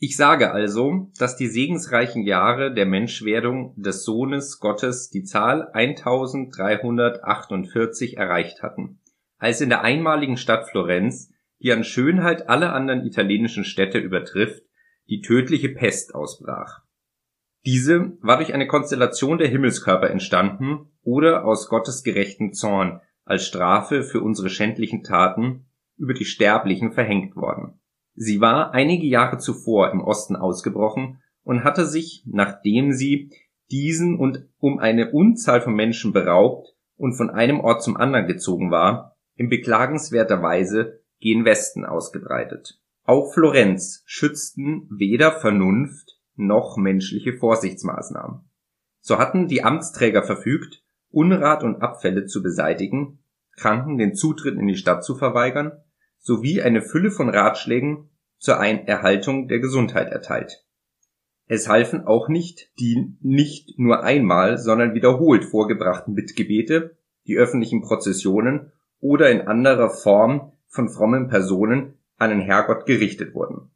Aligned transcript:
Ich 0.00 0.16
sage 0.16 0.52
also, 0.52 1.10
dass 1.18 1.34
die 1.34 1.48
segensreichen 1.48 2.22
Jahre 2.22 2.72
der 2.72 2.86
Menschwerdung 2.86 3.74
des 3.76 4.04
Sohnes 4.04 4.60
Gottes 4.60 5.10
die 5.10 5.24
Zahl 5.24 5.72
1348 5.72 8.16
erreicht 8.16 8.62
hatten, 8.62 9.00
als 9.38 9.60
in 9.60 9.70
der 9.70 9.82
einmaligen 9.82 10.36
Stadt 10.36 10.68
Florenz, 10.68 11.32
die 11.60 11.72
an 11.72 11.82
Schönheit 11.82 12.48
alle 12.48 12.72
anderen 12.72 13.04
italienischen 13.04 13.64
Städte 13.64 13.98
übertrifft, 13.98 14.62
die 15.08 15.20
tödliche 15.20 15.70
Pest 15.70 16.14
ausbrach. 16.14 16.82
Diese 17.66 18.16
war 18.20 18.36
durch 18.36 18.54
eine 18.54 18.68
Konstellation 18.68 19.38
der 19.38 19.48
Himmelskörper 19.48 20.10
entstanden 20.10 20.92
oder 21.02 21.44
aus 21.44 21.68
Gottes 21.68 22.04
gerechtem 22.04 22.52
Zorn 22.52 23.00
als 23.24 23.46
Strafe 23.46 24.04
für 24.04 24.20
unsere 24.20 24.48
schändlichen 24.48 25.02
Taten 25.02 25.66
über 25.96 26.14
die 26.14 26.24
Sterblichen 26.24 26.92
verhängt 26.92 27.34
worden. 27.34 27.77
Sie 28.20 28.40
war 28.40 28.74
einige 28.74 29.06
Jahre 29.06 29.38
zuvor 29.38 29.92
im 29.92 30.00
Osten 30.00 30.34
ausgebrochen 30.34 31.22
und 31.44 31.62
hatte 31.62 31.86
sich, 31.86 32.24
nachdem 32.26 32.92
sie 32.92 33.30
diesen 33.70 34.18
und 34.18 34.48
um 34.58 34.80
eine 34.80 35.12
Unzahl 35.12 35.60
von 35.60 35.74
Menschen 35.74 36.12
beraubt 36.12 36.74
und 36.96 37.14
von 37.14 37.30
einem 37.30 37.60
Ort 37.60 37.84
zum 37.84 37.96
anderen 37.96 38.26
gezogen 38.26 38.72
war, 38.72 39.16
in 39.36 39.48
beklagenswerter 39.48 40.42
Weise 40.42 41.00
gen 41.20 41.44
Westen 41.44 41.84
ausgebreitet. 41.84 42.80
Auch 43.04 43.32
Florenz 43.32 44.02
schützten 44.04 44.88
weder 44.90 45.30
Vernunft 45.30 46.18
noch 46.34 46.76
menschliche 46.76 47.34
Vorsichtsmaßnahmen. 47.34 48.50
So 49.00 49.18
hatten 49.18 49.46
die 49.46 49.62
Amtsträger 49.62 50.24
verfügt, 50.24 50.82
Unrat 51.10 51.62
und 51.62 51.82
Abfälle 51.82 52.26
zu 52.26 52.42
beseitigen, 52.42 53.20
Kranken 53.56 53.96
den 53.96 54.14
Zutritt 54.14 54.58
in 54.58 54.66
die 54.66 54.76
Stadt 54.76 55.04
zu 55.04 55.14
verweigern, 55.14 55.84
sowie 56.28 56.60
eine 56.60 56.82
Fülle 56.82 57.10
von 57.10 57.30
Ratschlägen 57.30 58.10
zur 58.36 58.56
Erhaltung 58.56 59.48
der 59.48 59.60
Gesundheit 59.60 60.12
erteilt. 60.12 60.62
Es 61.46 61.70
halfen 61.70 62.06
auch 62.06 62.28
nicht 62.28 62.70
die 62.78 63.16
nicht 63.22 63.78
nur 63.78 64.02
einmal, 64.02 64.58
sondern 64.58 64.92
wiederholt 64.92 65.46
vorgebrachten 65.46 66.14
Bittgebete, 66.14 66.98
die 67.26 67.38
öffentlichen 67.38 67.80
Prozessionen 67.80 68.72
oder 69.00 69.30
in 69.30 69.48
anderer 69.48 69.88
Form 69.88 70.52
von 70.66 70.90
frommen 70.90 71.28
Personen 71.28 71.94
an 72.18 72.28
den 72.28 72.40
Herrgott 72.40 72.84
gerichtet 72.84 73.34
wurden. 73.34 73.70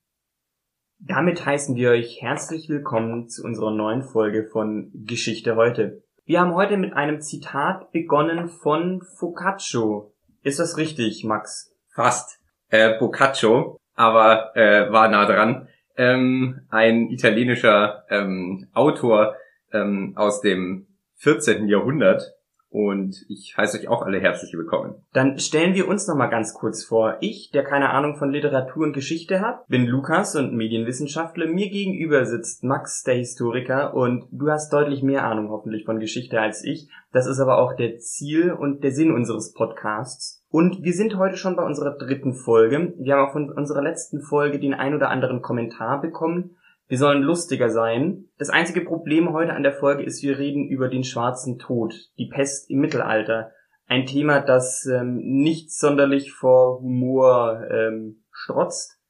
Damit 0.99 1.47
heißen 1.47 1.75
wir 1.75 1.93
euch 1.93 2.21
herzlich 2.21 2.69
willkommen 2.69 3.31
zu 3.31 3.45
unserer 3.45 3.71
neuen 3.71 4.03
Folge 4.03 4.45
von 4.45 4.91
Geschichte 4.93 5.57
heute. 5.57 6.03
Wir 6.27 6.41
haben 6.41 6.55
heute 6.55 6.77
mit 6.77 6.93
einem 6.93 7.23
Zitat 7.23 7.93
begonnen 7.93 8.51
von 8.51 9.01
Focaccio. 9.01 10.13
Ist 10.43 10.59
das 10.59 10.77
richtig, 10.77 11.25
Max? 11.25 11.75
Fast. 11.89 12.42
Äh, 12.73 12.99
Boccaccio, 12.99 13.79
aber 13.95 14.57
äh, 14.57 14.91
war 14.91 15.09
nah 15.09 15.27
dran. 15.27 15.69
Ähm, 15.95 16.63
ein 16.71 17.11
italienischer 17.11 18.05
ähm, 18.09 18.67
Autor 18.73 19.37
ähm, 19.75 20.15
aus 20.17 20.41
dem 20.41 20.87
14. 21.17 21.69
Jahrhundert, 21.69 22.33
und 22.73 23.27
ich 23.29 23.55
heiße 23.55 23.79
euch 23.79 23.89
auch 23.89 24.01
alle 24.01 24.19
herzlich 24.19 24.55
willkommen. 24.55 24.95
Dann 25.13 25.39
stellen 25.39 25.75
wir 25.75 25.87
uns 25.87 26.09
noch 26.09 26.17
mal 26.17 26.29
ganz 26.29 26.55
kurz 26.55 26.83
vor. 26.83 27.19
Ich, 27.21 27.51
der 27.51 27.65
keine 27.65 27.91
Ahnung 27.91 28.17
von 28.17 28.31
Literatur 28.31 28.85
und 28.85 28.95
Geschichte 28.95 29.43
hat, 29.43 29.67
bin 29.69 29.85
Lukas 29.85 30.35
und 30.37 30.55
Medienwissenschaftler. 30.55 31.47
Mir 31.47 31.69
gegenüber 31.69 32.25
sitzt 32.25 32.65
Max, 32.65 33.03
der 33.03 33.17
Historiker, 33.17 33.93
und 33.93 34.27
du 34.31 34.51
hast 34.51 34.73
deutlich 34.73 35.03
mehr 35.03 35.25
Ahnung 35.25 35.51
hoffentlich 35.51 35.85
von 35.85 36.01
Geschichte 36.01 36.41
als 36.41 36.65
ich. 36.65 36.89
Das 37.13 37.27
ist 37.27 37.41
aber 37.41 37.59
auch 37.59 37.75
der 37.75 37.99
Ziel 37.99 38.53
und 38.53 38.83
der 38.83 38.93
Sinn 38.93 39.13
unseres 39.13 39.53
Podcasts. 39.53 40.42
Und 40.53 40.83
wir 40.83 40.93
sind 40.93 41.17
heute 41.17 41.39
schon 41.39 41.57
bei 41.57 41.65
unserer 41.65 41.97
dritten 41.97 42.35
Folge. 42.35 42.93
Wir 42.99 43.15
haben 43.15 43.27
auch 43.27 43.33
von 43.33 43.51
unserer 43.51 43.81
letzten 43.81 44.21
Folge 44.21 44.61
den 44.61 44.75
ein 44.75 44.95
oder 44.95 45.09
anderen 45.09 45.41
Kommentar 45.41 46.03
bekommen. 46.03 46.59
Wir 46.89 46.99
sollen 46.99 47.23
lustiger 47.23 47.71
sein. 47.71 48.27
Das 48.37 48.51
einzige 48.51 48.83
Problem 48.83 49.33
heute 49.33 49.55
an 49.55 49.63
der 49.63 49.73
Folge 49.73 50.03
ist, 50.03 50.23
wir 50.23 50.39
reden 50.39 50.69
über 50.69 50.91
den 50.91 51.05
schwarzen 51.05 51.59
Tod, 51.59 51.95
die 52.19 52.29
Pest 52.29 52.69
im 52.69 52.81
Mittelalter. 52.81 53.53
Ein 53.87 54.05
Thema, 54.05 54.43
das 54.43 54.85
ähm, 54.85 55.17
nicht 55.23 55.73
sonderlich 55.73 56.33
vor 56.35 56.81
Humor 56.81 57.67
ähm, 57.71 58.23
strotzt. 58.31 59.01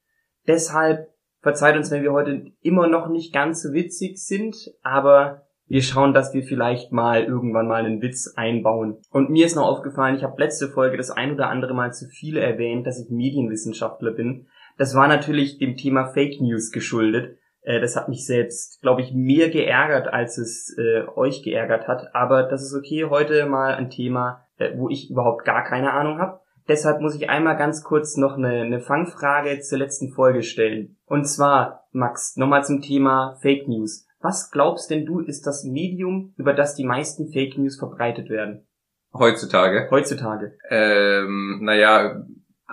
Deshalb 0.47 1.09
verzeiht 1.41 1.76
uns, 1.76 1.91
wenn 1.91 2.04
wir 2.04 2.12
heute 2.12 2.53
immer 2.60 2.86
noch 2.86 3.09
nicht 3.09 3.34
ganz 3.34 3.62
so 3.62 3.72
witzig 3.72 4.16
sind, 4.19 4.56
aber 4.82 5.48
wir 5.72 5.81
schauen, 5.81 6.12
dass 6.12 6.34
wir 6.34 6.43
vielleicht 6.43 6.93
mal 6.93 7.25
irgendwann 7.25 7.66
mal 7.66 7.87
einen 7.87 8.03
Witz 8.03 8.34
einbauen. 8.37 8.99
Und 9.10 9.31
mir 9.31 9.47
ist 9.47 9.56
noch 9.56 9.66
aufgefallen, 9.66 10.16
ich 10.16 10.22
habe 10.22 10.38
letzte 10.38 10.69
Folge 10.69 10.99
das 10.99 11.10
ein 11.10 11.33
oder 11.33 11.49
andere 11.49 11.72
Mal 11.72 11.94
zu 11.94 12.09
viele 12.09 12.41
erwähnt, 12.41 12.87
dass 12.87 13.00
ich 13.00 13.09
Medienwissenschaftler 13.09 14.10
bin. 14.10 14.49
Das 14.77 14.94
war 14.94 15.09
natürlich 15.09 15.56
dem 15.56 15.78
Thema 15.78 16.12
Fake 16.12 16.43
News 16.43 16.72
geschuldet. 16.72 17.38
Äh, 17.62 17.81
das 17.81 17.97
hat 17.97 18.10
mich 18.10 18.27
selbst, 18.27 18.83
glaube 18.83 19.00
ich, 19.00 19.15
mehr 19.15 19.49
geärgert, 19.49 20.12
als 20.12 20.37
es 20.37 20.77
äh, 20.77 21.05
euch 21.16 21.43
geärgert 21.43 21.89
hat. 21.89 22.15
Aber 22.15 22.43
das 22.43 22.62
ist 22.62 22.75
okay. 22.75 23.06
Heute 23.09 23.47
mal 23.47 23.75
ein 23.75 23.89
Thema, 23.89 24.44
äh, 24.59 24.77
wo 24.77 24.91
ich 24.91 25.10
überhaupt 25.10 25.47
gar 25.47 25.65
keine 25.65 25.94
Ahnung 25.94 26.19
habe. 26.19 26.41
Deshalb 26.69 27.00
muss 27.00 27.16
ich 27.16 27.31
einmal 27.31 27.56
ganz 27.56 27.83
kurz 27.83 28.19
noch 28.19 28.37
eine, 28.37 28.60
eine 28.60 28.81
Fangfrage 28.81 29.60
zur 29.60 29.78
letzten 29.78 30.12
Folge 30.12 30.43
stellen. 30.43 30.99
Und 31.06 31.25
zwar, 31.25 31.87
Max, 31.93 32.37
nochmal 32.37 32.62
zum 32.62 32.83
Thema 32.83 33.39
Fake 33.41 33.69
News. 33.69 34.06
Was 34.22 34.50
glaubst 34.50 34.91
denn 34.91 35.05
du, 35.05 35.21
ist 35.21 35.47
das 35.47 35.65
Medium, 35.65 36.33
über 36.37 36.53
das 36.55 36.77
die 36.77 36.84
meisten 36.84 37.33
Fake 37.33 37.59
News 37.59 37.77
verbreitet 37.77 38.31
werden? 38.31 38.66
Heutzutage. 39.12 39.88
Heutzutage. 39.91 40.56
Ähm, 40.71 41.59
naja, 41.62 42.25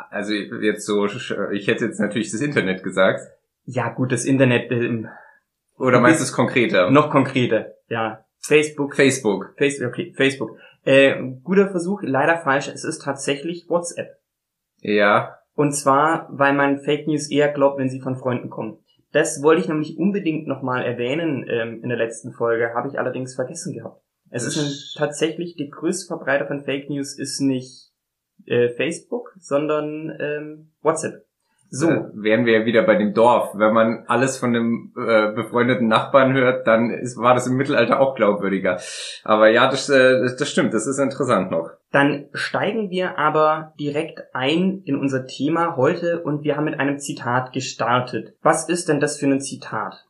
also 0.09 0.33
jetzt 0.33 0.85
so, 0.85 1.05
ich 1.05 1.67
hätte 1.67 1.85
jetzt 1.85 1.99
natürlich 1.99 2.31
das 2.31 2.41
Internet 2.41 2.83
gesagt. 2.83 3.21
Ja, 3.65 3.89
gut, 3.89 4.11
das 4.11 4.25
Internet. 4.25 4.71
Ähm, 4.71 5.09
Oder 5.77 5.99
meinst 5.99 6.19
du 6.19 6.23
es 6.23 6.31
konkreter? 6.31 6.91
Noch 6.91 7.09
konkreter, 7.09 7.73
ja. 7.87 8.25
Facebook. 8.39 8.95
Facebook. 8.95 9.53
Facebook, 9.57 9.89
okay, 9.89 10.13
Facebook. 10.15 10.57
Äh, 10.83 11.15
guter 11.43 11.69
Versuch, 11.69 12.01
leider 12.03 12.37
falsch. 12.37 12.67
Es 12.67 12.83
ist 12.83 13.03
tatsächlich 13.03 13.65
WhatsApp. 13.67 14.17
Ja. 14.81 15.39
Und 15.55 15.73
zwar, 15.73 16.27
weil 16.31 16.53
man 16.53 16.79
Fake 16.79 17.07
News 17.07 17.29
eher 17.29 17.51
glaubt, 17.51 17.79
wenn 17.79 17.89
sie 17.89 17.99
von 17.99 18.15
Freunden 18.15 18.49
kommen. 18.49 18.77
Das 19.11 19.41
wollte 19.41 19.61
ich 19.61 19.67
nämlich 19.67 19.97
unbedingt 19.97 20.47
nochmal 20.47 20.83
erwähnen 20.85 21.45
ähm, 21.49 21.81
in 21.81 21.89
der 21.89 21.97
letzten 21.97 22.31
Folge, 22.31 22.73
habe 22.75 22.87
ich 22.87 22.99
allerdings 22.99 23.35
vergessen 23.35 23.73
gehabt. 23.73 24.03
Es 24.29 24.43
ist 24.45 24.57
ein, 24.57 24.71
tatsächlich 24.99 25.55
die 25.55 25.69
größte 25.69 26.07
Verbreiter 26.07 26.45
von 26.45 26.63
Fake 26.63 26.89
News 26.89 27.17
ist 27.17 27.39
nicht 27.39 27.91
äh, 28.45 28.69
Facebook, 28.69 29.35
sondern 29.39 30.15
ähm, 30.19 30.73
WhatsApp. 30.81 31.25
So. 31.71 31.87
Wären 32.13 32.45
wir 32.45 32.59
ja 32.59 32.65
wieder 32.65 32.81
bei 32.81 32.95
dem 32.95 33.13
Dorf. 33.13 33.51
Wenn 33.53 33.73
man 33.73 34.03
alles 34.07 34.37
von 34.37 34.53
dem 34.53 34.91
äh, 34.97 35.31
befreundeten 35.33 35.87
Nachbarn 35.87 36.33
hört, 36.33 36.65
dann 36.65 36.89
ist, 36.89 37.17
war 37.17 37.35
das 37.35 37.47
im 37.47 37.57
Mittelalter 37.57 37.99
auch 37.99 38.15
glaubwürdiger. 38.15 38.79
Aber 39.23 39.49
ja, 39.49 39.69
das, 39.69 39.87
äh, 39.89 40.19
das 40.37 40.49
stimmt, 40.49 40.73
das 40.73 40.87
ist 40.87 40.97
interessant 40.97 41.51
noch. 41.51 41.69
Dann 41.91 42.25
steigen 42.33 42.89
wir 42.89 43.17
aber 43.19 43.73
direkt 43.79 44.23
ein 44.33 44.81
in 44.85 44.95
unser 44.95 45.25
Thema 45.27 45.75
heute 45.75 46.21
und 46.21 46.43
wir 46.43 46.55
haben 46.55 46.65
mit 46.65 46.79
einem 46.79 46.99
Zitat 46.99 47.53
gestartet. 47.53 48.33
Was 48.41 48.67
ist 48.67 48.89
denn 48.89 48.99
das 48.99 49.17
für 49.17 49.27
ein 49.27 49.41
Zitat? 49.41 50.05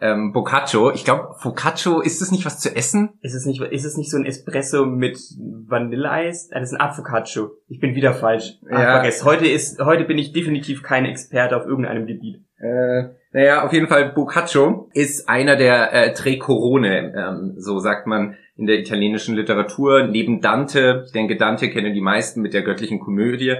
Ähm, 0.00 0.32
Boccaccio. 0.32 0.92
Ich 0.92 1.04
glaube, 1.04 1.34
Focaccio, 1.38 2.00
ist 2.00 2.20
es 2.20 2.30
nicht 2.30 2.44
was 2.44 2.58
zu 2.58 2.74
essen? 2.74 3.10
Ist 3.20 3.34
es 3.34 3.46
nicht, 3.46 3.60
ist 3.60 3.84
es 3.84 3.96
nicht 3.96 4.10
so 4.10 4.16
ein 4.16 4.26
Espresso 4.26 4.86
mit 4.86 5.18
Vanilleeis? 5.38 6.50
Ah, 6.52 6.60
das 6.60 6.72
ist 6.72 6.78
ein 6.78 6.80
Avocaccio. 6.80 7.52
Ich 7.68 7.80
bin 7.80 7.94
wieder 7.94 8.12
falsch. 8.12 8.58
Ja. 8.70 8.92
vergesst. 8.92 9.24
Heute 9.24 9.46
ist, 9.46 9.80
heute 9.80 10.04
bin 10.04 10.18
ich 10.18 10.32
definitiv 10.32 10.82
kein 10.82 11.04
Experte 11.04 11.56
auf 11.56 11.66
irgendeinem 11.66 12.06
Gebiet. 12.06 12.44
Äh, 12.58 13.10
naja, 13.32 13.64
auf 13.64 13.72
jeden 13.72 13.88
Fall 13.88 14.12
Boccaccio 14.12 14.88
ist 14.94 15.28
einer 15.28 15.56
der 15.56 15.92
äh, 15.92 16.12
Tre 16.14 16.38
Corone, 16.38 17.12
ähm, 17.16 17.54
so 17.56 17.78
sagt 17.78 18.06
man 18.06 18.36
in 18.56 18.66
der 18.66 18.78
italienischen 18.78 19.34
Literatur. 19.34 20.06
Neben 20.06 20.40
Dante, 20.40 21.02
ich 21.06 21.12
denke, 21.12 21.36
Dante 21.36 21.68
kennen 21.70 21.92
die 21.92 22.00
meisten 22.00 22.40
mit 22.40 22.54
der 22.54 22.62
göttlichen 22.62 23.00
Komödie, 23.00 23.56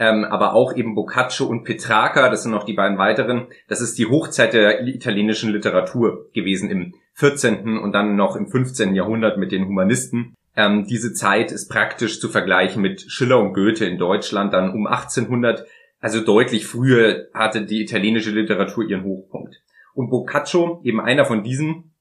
ähm, 0.00 0.24
aber 0.24 0.54
auch 0.54 0.74
eben 0.74 0.94
Boccaccio 0.94 1.46
und 1.46 1.64
Petrarca, 1.64 2.30
das 2.30 2.42
sind 2.42 2.52
noch 2.52 2.64
die 2.64 2.72
beiden 2.72 2.96
weiteren. 2.96 3.48
Das 3.68 3.82
ist 3.82 3.98
die 3.98 4.06
Hochzeit 4.06 4.54
der 4.54 4.86
italienischen 4.86 5.52
Literatur 5.52 6.30
gewesen 6.32 6.70
im 6.70 6.94
14. 7.12 7.78
und 7.78 7.92
dann 7.92 8.16
noch 8.16 8.34
im 8.34 8.48
15. 8.48 8.94
Jahrhundert 8.94 9.36
mit 9.36 9.52
den 9.52 9.66
Humanisten. 9.66 10.34
Ähm, 10.56 10.86
diese 10.86 11.12
Zeit 11.12 11.52
ist 11.52 11.68
praktisch 11.68 12.18
zu 12.18 12.30
vergleichen 12.30 12.80
mit 12.80 13.02
Schiller 13.02 13.40
und 13.40 13.52
Goethe 13.52 13.84
in 13.84 13.98
Deutschland 13.98 14.54
dann 14.54 14.72
um 14.72 14.86
1800. 14.86 15.66
Also 16.00 16.22
deutlich 16.22 16.66
früher 16.66 17.26
hatte 17.34 17.66
die 17.66 17.82
italienische 17.82 18.30
Literatur 18.30 18.88
ihren 18.88 19.04
Hochpunkt. 19.04 19.60
Und 19.92 20.08
Boccaccio, 20.08 20.80
eben 20.82 21.02
einer 21.02 21.26
von 21.26 21.42
diesen, 21.42 21.94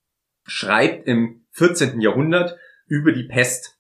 schreibt 0.46 1.06
im 1.06 1.42
14. 1.52 2.00
Jahrhundert 2.00 2.56
über 2.88 3.12
die 3.12 3.28
Pest 3.28 3.78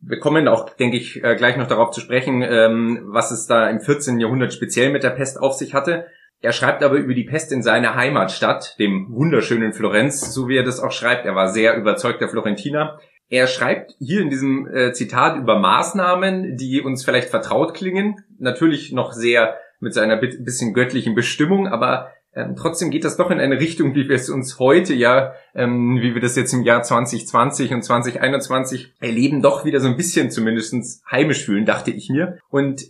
wir 0.00 0.18
kommen 0.18 0.48
auch, 0.48 0.70
denke 0.70 0.96
ich, 0.96 1.22
äh, 1.22 1.36
gleich 1.36 1.56
noch 1.56 1.66
darauf 1.66 1.90
zu 1.90 2.00
sprechen, 2.00 2.42
ähm, 2.42 3.00
was 3.04 3.30
es 3.30 3.46
da 3.46 3.68
im 3.68 3.80
14. 3.80 4.18
Jahrhundert 4.18 4.52
speziell 4.52 4.90
mit 4.90 5.02
der 5.02 5.10
Pest 5.10 5.38
auf 5.38 5.54
sich 5.54 5.74
hatte. 5.74 6.06
Er 6.42 6.52
schreibt 6.52 6.82
aber 6.82 6.96
über 6.96 7.12
die 7.12 7.24
Pest 7.24 7.52
in 7.52 7.62
seiner 7.62 7.94
Heimatstadt, 7.94 8.78
dem 8.78 9.08
wunderschönen 9.10 9.74
Florenz, 9.74 10.32
so 10.32 10.48
wie 10.48 10.56
er 10.56 10.64
das 10.64 10.80
auch 10.80 10.92
schreibt. 10.92 11.26
Er 11.26 11.34
war 11.34 11.48
sehr 11.48 11.76
überzeugter 11.76 12.28
Florentiner. 12.28 12.98
Er 13.28 13.46
schreibt 13.46 13.94
hier 13.98 14.22
in 14.22 14.30
diesem 14.30 14.66
äh, 14.66 14.92
Zitat 14.92 15.36
über 15.36 15.58
Maßnahmen, 15.58 16.56
die 16.56 16.80
uns 16.80 17.04
vielleicht 17.04 17.28
vertraut 17.28 17.74
klingen. 17.74 18.24
Natürlich 18.38 18.92
noch 18.92 19.12
sehr 19.12 19.58
mit 19.80 19.92
seiner 19.92 20.16
bisschen 20.16 20.72
göttlichen 20.72 21.14
Bestimmung, 21.14 21.68
aber 21.68 22.10
Ähm, 22.32 22.54
trotzdem 22.56 22.90
geht 22.90 23.04
das 23.04 23.16
doch 23.16 23.30
in 23.30 23.40
eine 23.40 23.58
Richtung, 23.58 23.94
wie 23.94 24.08
wir 24.08 24.14
es 24.14 24.30
uns 24.30 24.58
heute 24.58 24.94
ja, 24.94 25.32
ähm, 25.54 25.98
wie 26.00 26.14
wir 26.14 26.20
das 26.20 26.36
jetzt 26.36 26.52
im 26.52 26.62
Jahr 26.62 26.82
2020 26.82 27.74
und 27.74 27.82
2021 27.82 28.94
erleben, 29.00 29.42
doch 29.42 29.64
wieder 29.64 29.80
so 29.80 29.88
ein 29.88 29.96
bisschen 29.96 30.30
zumindestens 30.30 31.02
heimisch 31.10 31.44
fühlen, 31.44 31.66
dachte 31.66 31.90
ich 31.90 32.08
mir. 32.08 32.38
Und 32.48 32.82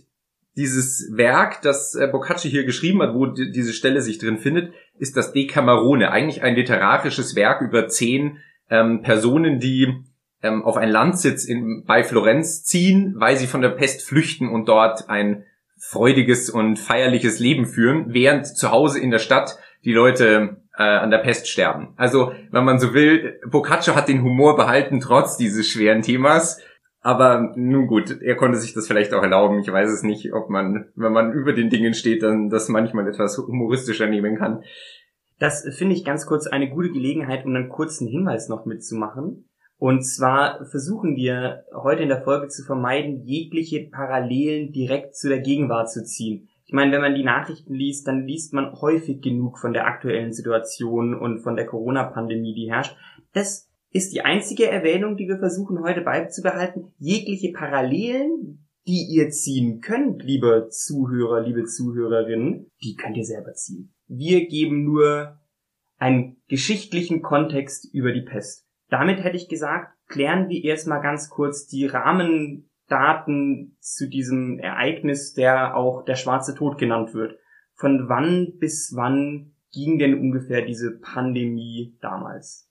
dieses 0.55 1.09
Werk, 1.15 1.61
das 1.61 1.95
äh, 1.95 2.07
Boccaccio 2.07 2.51
hier 2.51 2.65
geschrieben 2.65 3.01
hat, 3.01 3.15
wo 3.15 3.25
diese 3.25 3.73
Stelle 3.73 4.01
sich 4.01 4.19
drin 4.19 4.37
findet, 4.37 4.73
ist 4.99 5.17
das 5.17 5.33
Decamerone, 5.33 6.11
eigentlich 6.11 6.43
ein 6.43 6.55
literarisches 6.55 7.35
Werk 7.35 7.61
über 7.61 7.87
zehn 7.87 8.37
ähm, 8.69 9.01
Personen, 9.01 9.59
die 9.59 10.03
ähm, 10.43 10.63
auf 10.63 10.77
einen 10.77 10.91
Landsitz 10.91 11.45
in, 11.45 11.83
bei 11.85 12.03
Florenz 12.03 12.63
ziehen, 12.63 13.15
weil 13.17 13.37
sie 13.37 13.47
von 13.47 13.61
der 13.61 13.69
Pest 13.69 14.03
flüchten 14.03 14.49
und 14.49 14.67
dort 14.67 15.09
ein 15.09 15.45
freudiges 15.81 16.49
und 16.49 16.77
feierliches 16.77 17.39
Leben 17.39 17.65
führen, 17.65 18.13
während 18.13 18.45
zu 18.45 18.71
Hause 18.71 18.99
in 18.99 19.09
der 19.09 19.19
Stadt 19.19 19.57
die 19.83 19.93
Leute 19.93 20.57
äh, 20.77 20.83
an 20.83 21.09
der 21.09 21.17
Pest 21.17 21.47
sterben. 21.47 21.93
Also, 21.97 22.33
wenn 22.51 22.63
man 22.63 22.79
so 22.79 22.93
will, 22.93 23.39
Boccaccio 23.49 23.95
hat 23.95 24.07
den 24.07 24.21
Humor 24.21 24.55
behalten 24.55 24.99
trotz 24.99 25.37
dieses 25.37 25.67
schweren 25.67 26.03
Themas. 26.03 26.61
Aber 27.01 27.51
nun 27.55 27.87
gut, 27.87 28.21
er 28.21 28.35
konnte 28.35 28.59
sich 28.59 28.75
das 28.75 28.85
vielleicht 28.85 29.11
auch 29.15 29.23
erlauben. 29.23 29.59
Ich 29.59 29.71
weiß 29.71 29.89
es 29.89 30.03
nicht, 30.03 30.33
ob 30.33 30.51
man, 30.51 30.91
wenn 30.95 31.11
man 31.11 31.33
über 31.33 31.51
den 31.51 31.71
Dingen 31.71 31.95
steht, 31.95 32.21
dann 32.21 32.49
das 32.49 32.69
manchmal 32.69 33.07
etwas 33.07 33.39
humoristischer 33.39 34.05
nehmen 34.05 34.37
kann. 34.37 34.63
Das 35.39 35.67
finde 35.75 35.95
ich 35.95 36.05
ganz 36.05 36.27
kurz 36.27 36.45
eine 36.45 36.69
gute 36.69 36.91
Gelegenheit, 36.91 37.43
um 37.43 37.55
einen 37.55 37.69
kurzen 37.69 38.07
Hinweis 38.07 38.49
noch 38.49 38.67
mitzumachen. 38.67 39.49
Und 39.81 40.03
zwar 40.03 40.63
versuchen 40.65 41.15
wir 41.15 41.65
heute 41.73 42.03
in 42.03 42.09
der 42.09 42.21
Folge 42.21 42.49
zu 42.49 42.63
vermeiden, 42.63 43.23
jegliche 43.25 43.89
Parallelen 43.89 44.71
direkt 44.71 45.15
zu 45.15 45.27
der 45.27 45.39
Gegenwart 45.39 45.89
zu 45.89 46.03
ziehen. 46.03 46.49
Ich 46.67 46.71
meine, 46.71 46.91
wenn 46.91 47.01
man 47.01 47.15
die 47.15 47.23
Nachrichten 47.23 47.73
liest, 47.73 48.07
dann 48.07 48.27
liest 48.27 48.53
man 48.53 48.79
häufig 48.79 49.23
genug 49.23 49.57
von 49.57 49.73
der 49.73 49.87
aktuellen 49.87 50.33
Situation 50.33 51.15
und 51.15 51.39
von 51.39 51.55
der 51.55 51.65
Corona-Pandemie, 51.65 52.53
die 52.53 52.69
herrscht. 52.71 52.95
Das 53.33 53.71
ist 53.89 54.13
die 54.13 54.21
einzige 54.21 54.69
Erwähnung, 54.69 55.17
die 55.17 55.27
wir 55.27 55.39
versuchen 55.39 55.81
heute 55.81 56.01
beizubehalten. 56.01 56.93
Jegliche 56.99 57.51
Parallelen, 57.51 58.67
die 58.85 59.07
ihr 59.09 59.31
ziehen 59.31 59.81
könnt, 59.81 60.21
liebe 60.21 60.67
Zuhörer, 60.69 61.41
liebe 61.41 61.63
Zuhörerinnen, 61.63 62.69
die 62.83 62.95
könnt 62.97 63.17
ihr 63.17 63.25
selber 63.25 63.53
ziehen. 63.53 63.95
Wir 64.05 64.45
geben 64.45 64.83
nur 64.83 65.39
einen 65.97 66.37
geschichtlichen 66.47 67.23
Kontext 67.23 67.91
über 67.91 68.11
die 68.11 68.21
Pest. 68.21 68.67
Damit 68.91 69.23
hätte 69.23 69.37
ich 69.37 69.47
gesagt, 69.47 69.93
klären 70.09 70.49
wir 70.49 70.65
erstmal 70.65 71.01
ganz 71.01 71.29
kurz 71.29 71.65
die 71.65 71.85
Rahmendaten 71.85 73.77
zu 73.79 74.09
diesem 74.09 74.59
Ereignis, 74.59 75.33
der 75.33 75.77
auch 75.77 76.03
der 76.03 76.15
schwarze 76.15 76.55
Tod 76.55 76.77
genannt 76.77 77.13
wird. 77.13 77.39
Von 77.73 78.09
wann 78.09 78.57
bis 78.59 78.91
wann 78.93 79.53
ging 79.71 79.97
denn 79.97 80.19
ungefähr 80.19 80.63
diese 80.63 80.91
Pandemie 80.91 81.97
damals? 82.01 82.69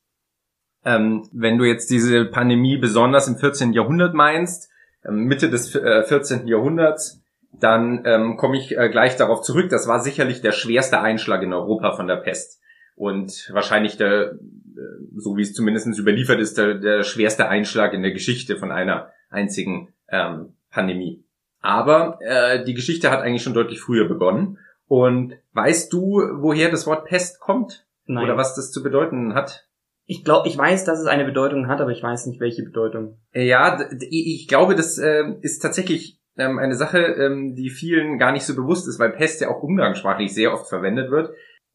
Ähm, 0.84 1.26
wenn 1.32 1.56
du 1.56 1.64
jetzt 1.64 1.90
diese 1.90 2.26
Pandemie 2.26 2.76
besonders 2.76 3.26
im 3.26 3.38
14. 3.38 3.72
Jahrhundert 3.72 4.12
meinst, 4.12 4.70
ähm, 5.06 5.24
Mitte 5.24 5.48
des 5.48 5.74
äh, 5.74 6.02
14. 6.04 6.46
Jahrhunderts, 6.46 7.22
dann 7.50 8.02
ähm, 8.04 8.36
komme 8.36 8.58
ich 8.58 8.76
äh, 8.76 8.90
gleich 8.90 9.16
darauf 9.16 9.40
zurück. 9.40 9.70
Das 9.70 9.88
war 9.88 10.00
sicherlich 10.00 10.42
der 10.42 10.52
schwerste 10.52 11.00
Einschlag 11.00 11.42
in 11.42 11.54
Europa 11.54 11.96
von 11.96 12.06
der 12.06 12.16
Pest 12.16 12.59
und 13.00 13.50
wahrscheinlich 13.54 13.96
der 13.96 14.32
äh, 14.32 15.16
so 15.16 15.36
wie 15.36 15.42
es 15.42 15.54
zumindest 15.54 15.98
überliefert 15.98 16.38
ist, 16.38 16.58
der, 16.58 16.74
der 16.74 17.02
schwerste 17.02 17.48
Einschlag 17.48 17.94
in 17.94 18.02
der 18.02 18.12
Geschichte 18.12 18.56
von 18.56 18.70
einer 18.70 19.10
einzigen 19.30 19.94
ähm, 20.08 20.54
Pandemie. 20.70 21.24
Aber 21.60 22.18
äh, 22.20 22.62
die 22.64 22.74
Geschichte 22.74 23.10
hat 23.10 23.20
eigentlich 23.20 23.42
schon 23.42 23.54
deutlich 23.54 23.80
früher 23.80 24.06
begonnen. 24.06 24.58
Und 24.86 25.34
weißt 25.52 25.92
du, 25.92 26.20
woher 26.40 26.70
das 26.70 26.86
Wort 26.86 27.06
Pest 27.06 27.40
kommt? 27.40 27.86
Nein. 28.06 28.24
Oder 28.24 28.36
was 28.36 28.54
das 28.54 28.70
zu 28.70 28.82
bedeuten 28.82 29.34
hat? 29.34 29.66
Ich 30.04 30.24
glaube, 30.24 30.48
ich 30.48 30.58
weiß, 30.58 30.84
dass 30.84 30.98
es 30.98 31.06
eine 31.06 31.24
Bedeutung 31.24 31.68
hat, 31.68 31.80
aber 31.80 31.92
ich 31.92 32.02
weiß 32.02 32.26
nicht, 32.26 32.40
welche 32.40 32.64
Bedeutung. 32.64 33.18
Ja, 33.32 33.78
ich 34.10 34.46
glaube, 34.48 34.74
das 34.74 34.98
äh, 34.98 35.24
ist 35.40 35.60
tatsächlich 35.60 36.18
ähm, 36.36 36.58
eine 36.58 36.74
Sache, 36.74 36.98
ähm, 36.98 37.54
die 37.54 37.70
vielen 37.70 38.18
gar 38.18 38.32
nicht 38.32 38.44
so 38.44 38.56
bewusst 38.56 38.88
ist, 38.88 38.98
weil 38.98 39.10
Pest 39.10 39.40
ja 39.40 39.48
auch 39.48 39.62
umgangssprachlich 39.62 40.34
sehr 40.34 40.52
oft 40.52 40.68
verwendet 40.68 41.10
wird. 41.10 41.30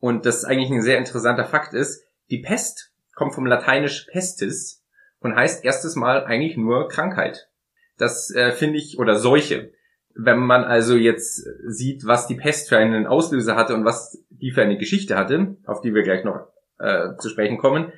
Und 0.06 0.28
das 0.28 0.46
eigentlich 0.46 0.69
ein 0.69 0.84
sehr 0.84 1.00
interessanter 1.00 1.46
Fakt 1.46 1.74
ist. 1.74 2.06
Die 2.30 2.38
Pest 2.38 2.94
kommt 3.16 3.34
vom 3.34 3.48
Lateinisch 3.48 4.06
pestis 4.12 4.86
und 5.18 5.36
heißt 5.36 5.66
erstes 5.66 5.96
Mal 5.96 6.24
eigentlich 6.25 6.57
nur 6.57 6.90
Krankheit. 6.90 7.50
Das 7.98 8.30
äh, 8.30 8.52
finde 8.52 8.78
ich, 8.78 9.00
oder 9.00 9.16
Seuche. 9.18 9.72
Wenn 10.13 10.38
man 10.38 10.63
also 10.63 10.96
jetzt 10.96 11.48
sieht, 11.66 12.06
was 12.06 12.28
die 12.28 12.36
Pest 12.36 12.69
für 12.69 12.78
einen 12.78 13.07
Auslöser 13.07 13.56
hatte 13.56 13.74
und 13.74 13.84
was 13.84 14.24
die 14.30 14.52
für 14.52 14.62
eine 14.62 14.78
Geschichte 14.78 15.18
hatte, 15.18 15.57
auf 15.66 15.81
die 15.81 15.96
wir 15.96 16.04
gleich 16.04 16.24
noch 16.24 16.50
äh, 16.78 17.16
zu 17.18 17.28
sprechen 17.28 17.57
kommen, 17.57 17.92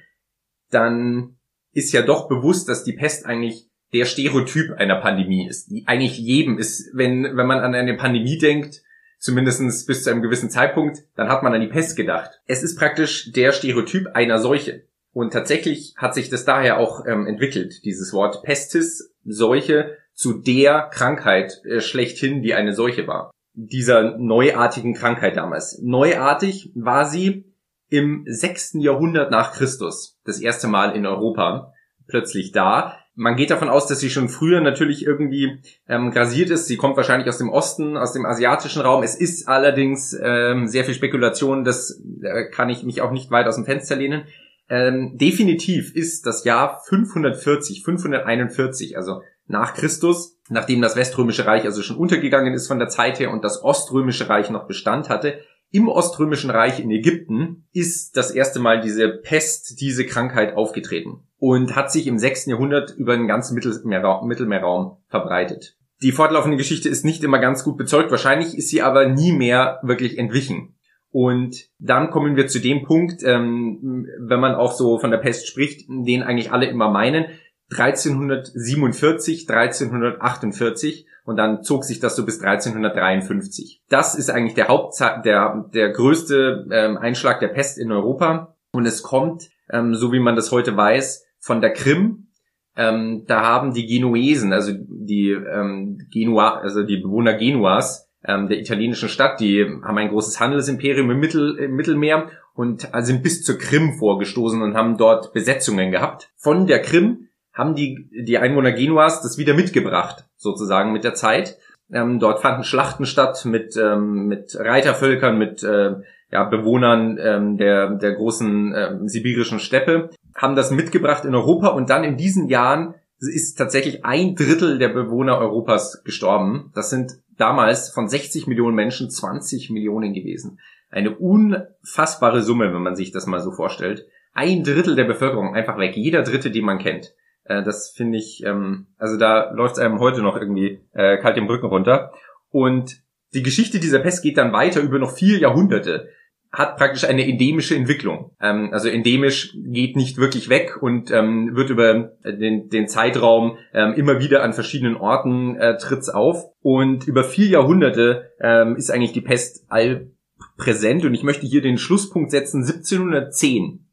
dann 0.72 1.36
ist 1.74 1.92
ja 1.92 2.04
doch 2.04 2.30
bewusst, 2.30 2.70
dass 2.70 2.86
die 2.86 2.94
Pest 2.94 3.26
eigentlich 3.26 3.68
der 3.92 4.06
Stereotyp 4.06 4.72
einer 4.78 5.02
Pandemie 5.02 5.46
ist, 5.46 5.72
die 5.72 5.84
eigentlich 5.88 6.18
jedem 6.18 6.58
ist, 6.58 6.90
wenn, 6.94 7.36
wenn 7.36 7.48
man 7.48 7.60
an 7.60 7.76
eine 7.76 7.98
Pandemie 7.98 8.38
denkt, 8.38 8.82
zumindestens 9.18 9.86
bis 9.86 10.04
zu 10.04 10.10
einem 10.10 10.22
gewissen 10.22 10.50
Zeitpunkt, 10.50 11.04
dann 11.16 11.30
hat 11.30 11.44
man 11.44 11.54
an 11.54 11.62
die 11.62 11.68
Pest 11.68 11.96
gedacht. 11.96 12.40
Es 12.46 12.64
ist 12.64 12.78
praktisch 12.78 13.32
der 13.32 13.52
Stereotyp 13.52 14.08
einer 14.14 14.40
Seuche. 14.40 14.84
Und 15.14 15.34
tatsächlich 15.34 15.96
hat 15.98 16.14
sich 16.14 16.30
das 16.30 16.46
daher 16.46 16.78
auch 16.78 17.06
ähm, 17.08 17.26
entwickelt, 17.26 17.84
dieses 17.86 18.14
Wort 18.14 18.44
Pestis, 18.44 19.14
Seuche, 19.26 19.98
zu 20.14 20.34
der 20.34 20.90
Krankheit 20.92 21.62
äh, 21.66 21.80
schlechthin, 21.80 22.42
die 22.42 22.54
eine 22.54 22.74
Seuche 22.74 23.08
war. 23.08 23.32
Dieser 23.54 24.18
neuartigen 24.18 24.94
Krankheit 24.94 25.38
damals. 25.38 25.80
Neuartig 25.82 26.72
war 26.76 27.06
sie 27.06 27.46
im 27.90 28.26
sechsten 28.28 28.80
Jahrhundert 28.80 29.32
nach 29.32 29.54
Christus, 29.54 30.20
das 30.26 30.40
erste 30.40 30.68
Mal 30.68 30.96
in 30.96 31.06
Europa, 31.06 31.74
plötzlich 32.08 32.52
da. 32.52 33.00
Man 33.20 33.36
geht 33.36 33.50
davon 33.50 33.68
aus, 33.68 33.88
dass 33.88 34.00
sie 34.00 34.12
schon 34.12 34.30
früher 34.30 34.62
natürlich 34.62 35.04
irgendwie 35.04 35.58
ähm, 35.90 36.12
grasiert 36.12 36.52
ist. 36.52 36.68
Sie 36.68 36.78
kommt 36.78 36.98
wahrscheinlich 36.98 37.28
aus 37.28 37.40
dem 37.40 37.50
Osten, 37.50 37.98
aus 37.98 38.14
dem 38.14 38.28
asiatischen 38.28 38.84
Raum. 38.84 39.02
Es 39.02 39.16
ist 39.16 39.48
allerdings 39.48 40.16
ähm, 40.22 40.68
sehr 40.68 40.86
viel 40.86 40.94
Spekulation, 40.94 41.64
das 41.64 42.00
äh, 42.22 42.46
kann 42.52 42.70
ich 42.70 42.84
mich 42.84 43.02
auch 43.02 43.10
nicht 43.10 43.32
weit 43.32 43.48
aus 43.48 43.56
dem 43.56 43.66
Fenster 43.66 43.96
lehnen. 43.96 44.26
Ähm, 44.70 45.18
definitiv 45.18 45.96
ist 45.96 46.28
das 46.28 46.44
Jahr 46.44 46.80
540, 46.86 47.84
541, 47.84 48.96
also 48.98 49.24
nach 49.48 49.74
Christus, 49.74 50.38
nachdem 50.50 50.84
das 50.84 50.96
Weströmische 50.96 51.48
Reich 51.48 51.66
also 51.66 51.82
schon 51.82 51.98
untergegangen 51.98 52.54
ist 52.54 52.68
von 52.68 52.78
der 52.78 52.90
Zeit 52.90 53.20
her 53.20 53.32
und 53.32 53.44
das 53.44 53.64
Oströmische 53.64 54.30
Reich 54.30 54.52
noch 54.52 54.68
Bestand 54.68 55.10
hatte, 55.10 55.40
im 55.72 55.90
Oströmischen 55.90 56.50
Reich 56.50 56.80
in 56.80 56.92
Ägypten 56.92 57.68
ist 57.74 58.16
das 58.16 58.32
erste 58.32 58.60
Mal 58.60 58.82
diese 58.82 59.10
Pest, 59.10 59.80
diese 59.82 60.06
Krankheit 60.06 60.56
aufgetreten 60.56 61.28
und 61.38 61.76
hat 61.76 61.92
sich 61.92 62.08
im 62.08 62.18
6. 62.18 62.46
Jahrhundert 62.48 62.96
über 62.96 63.16
den 63.18 63.28
ganzen 63.28 63.54
Mittelmeerraum, 63.56 64.28
Mittelmeerraum 64.28 64.98
verbreitet. 65.08 65.76
Die 66.02 66.12
fortlaufende 66.12 66.58
Geschichte 66.58 66.90
ist 66.90 67.06
nicht 67.06 67.24
immer 67.24 67.40
ganz 67.40 67.64
gut 67.64 67.78
bezeugt, 67.78 68.12
wahrscheinlich 68.12 68.58
ist 68.58 68.70
sie 68.70 68.82
aber 68.82 69.08
nie 69.08 69.32
mehr 69.32 69.80
wirklich 69.84 70.18
entwichen. 70.18 70.76
Und 71.10 71.70
dann 71.80 72.12
kommen 72.12 72.36
wir 72.36 72.48
zu 72.48 72.60
dem 72.60 72.84
Punkt, 72.84 73.24
ähm, 73.24 74.08
wenn 74.20 74.40
man 74.40 74.56
auch 74.56 74.74
so 74.74 75.00
von 75.00 75.10
der 75.10 75.18
Pest 75.18 75.48
spricht, 75.48 75.88
den 75.90 76.22
eigentlich 76.22 76.52
alle 76.52 76.68
immer 76.68 76.92
meinen, 76.92 77.26
1347, 77.72 79.50
1348 79.50 81.08
und 81.28 81.36
dann 81.36 81.62
zog 81.62 81.84
sich 81.84 82.00
das 82.00 82.16
so 82.16 82.26
bis 82.26 82.42
1353. 82.42 83.84
Das 83.90 84.16
ist 84.16 84.30
eigentlich 84.30 84.54
der 84.54 84.70
Haupt 84.70 84.98
der 85.26 85.66
der 85.74 85.90
größte 85.90 86.66
ähm, 86.72 86.98
Einschlag 86.98 87.42
der 87.42 87.50
Pest 87.50 87.78
in 87.78 87.92
Europa 87.92 88.56
und 88.72 88.86
es 88.86 89.04
kommt, 89.04 89.50
ähm, 89.70 89.94
so 89.94 90.14
wie 90.14 90.22
man 90.22 90.38
das 90.38 90.54
heute 90.54 90.78
weiß, 90.78 91.26
von 91.38 91.60
der 91.60 91.74
Krim. 91.74 92.30
Ähm, 92.78 93.26
da 93.28 93.42
haben 93.42 93.74
die 93.74 93.88
Genuesen, 93.88 94.54
also 94.54 94.72
die 94.74 95.32
ähm, 95.32 96.00
Genua, 96.10 96.60
also 96.60 96.84
die 96.84 97.02
Bewohner 97.02 97.34
Genuas, 97.34 98.10
ähm, 98.24 98.48
der 98.48 98.60
italienischen 98.60 99.10
Stadt. 99.10 99.42
Die 99.42 99.66
haben 99.66 99.98
ein 99.98 100.10
großes 100.10 100.40
Handelsimperium 100.40 101.12
im, 101.12 101.20
Mittel, 101.20 101.58
im 101.58 101.76
Mittelmeer 101.76 102.30
und 102.54 102.90
sind 103.00 103.22
bis 103.22 103.44
zur 103.44 103.58
Krim 103.58 103.96
vorgestoßen 104.00 104.62
und 104.62 104.76
haben 104.76 104.98
dort 104.98 105.34
Besetzungen 105.34 105.92
gehabt. 105.92 106.30
Von 106.38 106.68
der 106.68 106.82
Krim 106.82 107.27
haben 107.58 107.74
die, 107.74 108.08
die 108.12 108.38
Einwohner 108.38 108.72
Genuas 108.72 109.22
das 109.22 109.38
wieder 109.38 109.56
mitgebracht, 109.56 110.26
sozusagen 110.38 110.94
mit 110.94 111.04
der 111.04 111.16
Zeit. 111.16 111.58
Ähm, 111.92 112.20
dort 112.20 112.42
fanden 112.42 112.64
Schlachten 112.64 113.06
statt 113.06 113.46
mit, 113.46 113.76
ähm, 113.78 114.28
mit 114.28 114.56
Reitervölkern, 114.60 115.38
mit 115.38 115.64
äh, 115.64 115.96
ja, 116.32 116.44
Bewohnern 116.44 117.18
ähm, 117.20 117.58
der, 117.58 117.96
der 117.96 118.14
großen 118.14 118.74
äh, 118.74 118.98
sibirischen 119.06 119.60
Steppe, 119.60 120.12
haben 120.36 120.56
das 120.56 120.70
mitgebracht 120.70 121.26
in 121.26 121.34
Europa 121.34 121.70
und 121.70 121.90
dann 121.90 122.04
in 122.04 122.18
diesen 122.18 122.48
Jahren 122.48 122.94
ist 123.20 123.56
tatsächlich 123.56 124.06
ein 124.06 124.36
Drittel 124.36 124.78
der 124.78 124.90
Bewohner 124.90 125.40
Europas 125.40 126.04
gestorben. 126.04 126.72
Das 126.76 126.92
sind 126.92 127.14
damals 127.38 127.90
von 127.90 128.08
60 128.08 128.46
Millionen 128.46 128.76
Menschen 128.76 129.10
20 129.10 129.72
Millionen 129.72 130.14
gewesen. 130.14 130.60
Eine 130.92 131.18
unfassbare 131.18 132.44
Summe, 132.44 132.74
wenn 132.74 132.84
man 132.84 132.96
sich 132.96 133.12
das 133.12 133.26
mal 133.26 133.42
so 133.42 133.52
vorstellt. 133.52 134.06
Ein 134.34 134.64
Drittel 134.64 134.96
der 134.96 135.06
Bevölkerung 135.06 135.56
einfach 135.56 135.80
weg. 135.80 135.96
Jeder 135.96 136.22
Dritte, 136.22 136.52
den 136.52 136.66
man 136.66 136.78
kennt. 136.78 137.16
Äh, 137.48 137.64
das 137.64 137.90
finde 137.90 138.18
ich, 138.18 138.44
ähm, 138.46 138.88
also 138.98 139.18
da 139.18 139.52
läuft 139.52 139.76
es 139.76 139.80
einem 139.80 140.00
heute 140.00 140.22
noch 140.22 140.36
irgendwie 140.36 140.82
äh, 140.94 141.18
kalt 141.18 141.38
den 141.38 141.48
Rücken 141.48 141.68
runter. 141.68 142.12
Und 142.50 143.02
die 143.34 143.44
Geschichte 143.44 143.80
dieser 143.80 144.00
Pest 144.00 144.24
geht 144.24 144.38
dann 144.38 144.54
weiter 144.54 144.82
über 144.82 145.00
noch 145.00 145.12
vier 145.12 145.40
Jahrhunderte. 145.40 146.10
hat 146.50 146.78
praktisch 146.78 147.04
eine 147.04 147.28
endemische 147.28 147.76
Entwicklung. 147.76 148.32
Ähm, 148.42 148.70
also 148.72 148.88
endemisch 148.88 149.54
geht 149.56 149.96
nicht 149.96 150.18
wirklich 150.18 150.50
weg 150.50 150.82
und 150.82 151.12
ähm, 151.12 151.56
wird 151.56 151.70
über 151.70 152.14
den, 152.24 152.70
den 152.70 152.88
Zeitraum 152.88 153.58
ähm, 153.74 153.94
immer 153.94 154.20
wieder 154.20 154.44
an 154.44 154.54
verschiedenen 154.54 154.96
Orten 154.96 155.58
äh, 155.58 155.78
tritt's 155.78 156.10
auf. 156.10 156.46
Und 156.62 157.06
über 157.06 157.24
vier 157.24 157.48
Jahrhunderte 157.48 158.32
ähm, 158.40 158.76
ist 158.78 158.90
eigentlich 158.90 159.12
die 159.12 159.22
Pest 159.22 159.66
allpräsent. 159.68 161.04
Und 161.06 161.14
ich 161.14 161.24
möchte 161.24 161.46
hier 161.46 161.62
den 161.62 161.78
Schlusspunkt 161.78 162.32
setzen, 162.32 162.62
1710. 162.62 163.86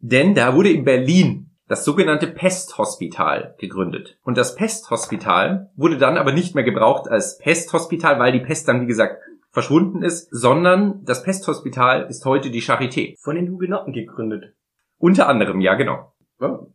Denn 0.00 0.34
da 0.34 0.54
wurde 0.54 0.70
in 0.70 0.84
Berlin 0.84 1.47
das 1.68 1.84
sogenannte 1.84 2.26
Pesthospital 2.26 3.54
gegründet. 3.58 4.18
Und 4.24 4.38
das 4.38 4.54
Pesthospital 4.54 5.70
wurde 5.76 5.98
dann 5.98 6.16
aber 6.16 6.32
nicht 6.32 6.54
mehr 6.54 6.64
gebraucht 6.64 7.08
als 7.08 7.38
Pesthospital, 7.38 8.18
weil 8.18 8.32
die 8.32 8.40
Pest 8.40 8.68
dann, 8.68 8.80
wie 8.80 8.86
gesagt, 8.86 9.22
verschwunden 9.50 10.02
ist, 10.02 10.28
sondern 10.30 11.04
das 11.04 11.22
Pesthospital 11.22 12.06
ist 12.08 12.24
heute 12.24 12.50
die 12.50 12.62
Charité. 12.62 13.14
Von 13.22 13.36
den 13.36 13.50
Hugenotten 13.50 13.92
gegründet. 13.92 14.54
Unter 14.98 15.28
anderem, 15.28 15.60
ja, 15.60 15.74
genau. 15.74 16.12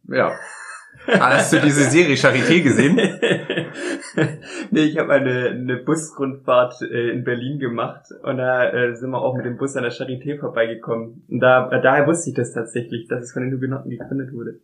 Ja. 0.07 0.31
Hast 1.07 1.51
du 1.53 1.59
diese 1.59 1.89
Serie 1.89 2.15
Charité 2.15 2.61
gesehen? 2.61 2.95
nee, 4.71 4.81
ich 4.81 4.97
habe 4.97 5.11
eine, 5.13 5.49
eine 5.49 5.77
Busrundfahrt 5.77 6.81
äh, 6.81 7.09
in 7.09 7.23
Berlin 7.23 7.59
gemacht 7.59 8.05
und 8.21 8.37
da 8.37 8.69
äh, 8.71 8.95
sind 8.95 9.09
wir 9.09 9.21
auch 9.21 9.35
mit 9.35 9.45
dem 9.45 9.57
Bus 9.57 9.75
an 9.75 9.83
der 9.83 9.91
Charité 9.91 10.39
vorbeigekommen. 10.39 11.25
Und 11.27 11.39
da, 11.39 11.69
äh, 11.71 11.81
daher 11.81 12.07
wusste 12.07 12.29
ich 12.29 12.35
das 12.35 12.53
tatsächlich, 12.53 13.07
dass 13.07 13.23
es 13.23 13.33
von 13.33 13.43
den 13.43 13.53
Hugenotten 13.53 13.89
gegründet 13.89 14.31
wurde. 14.33 14.59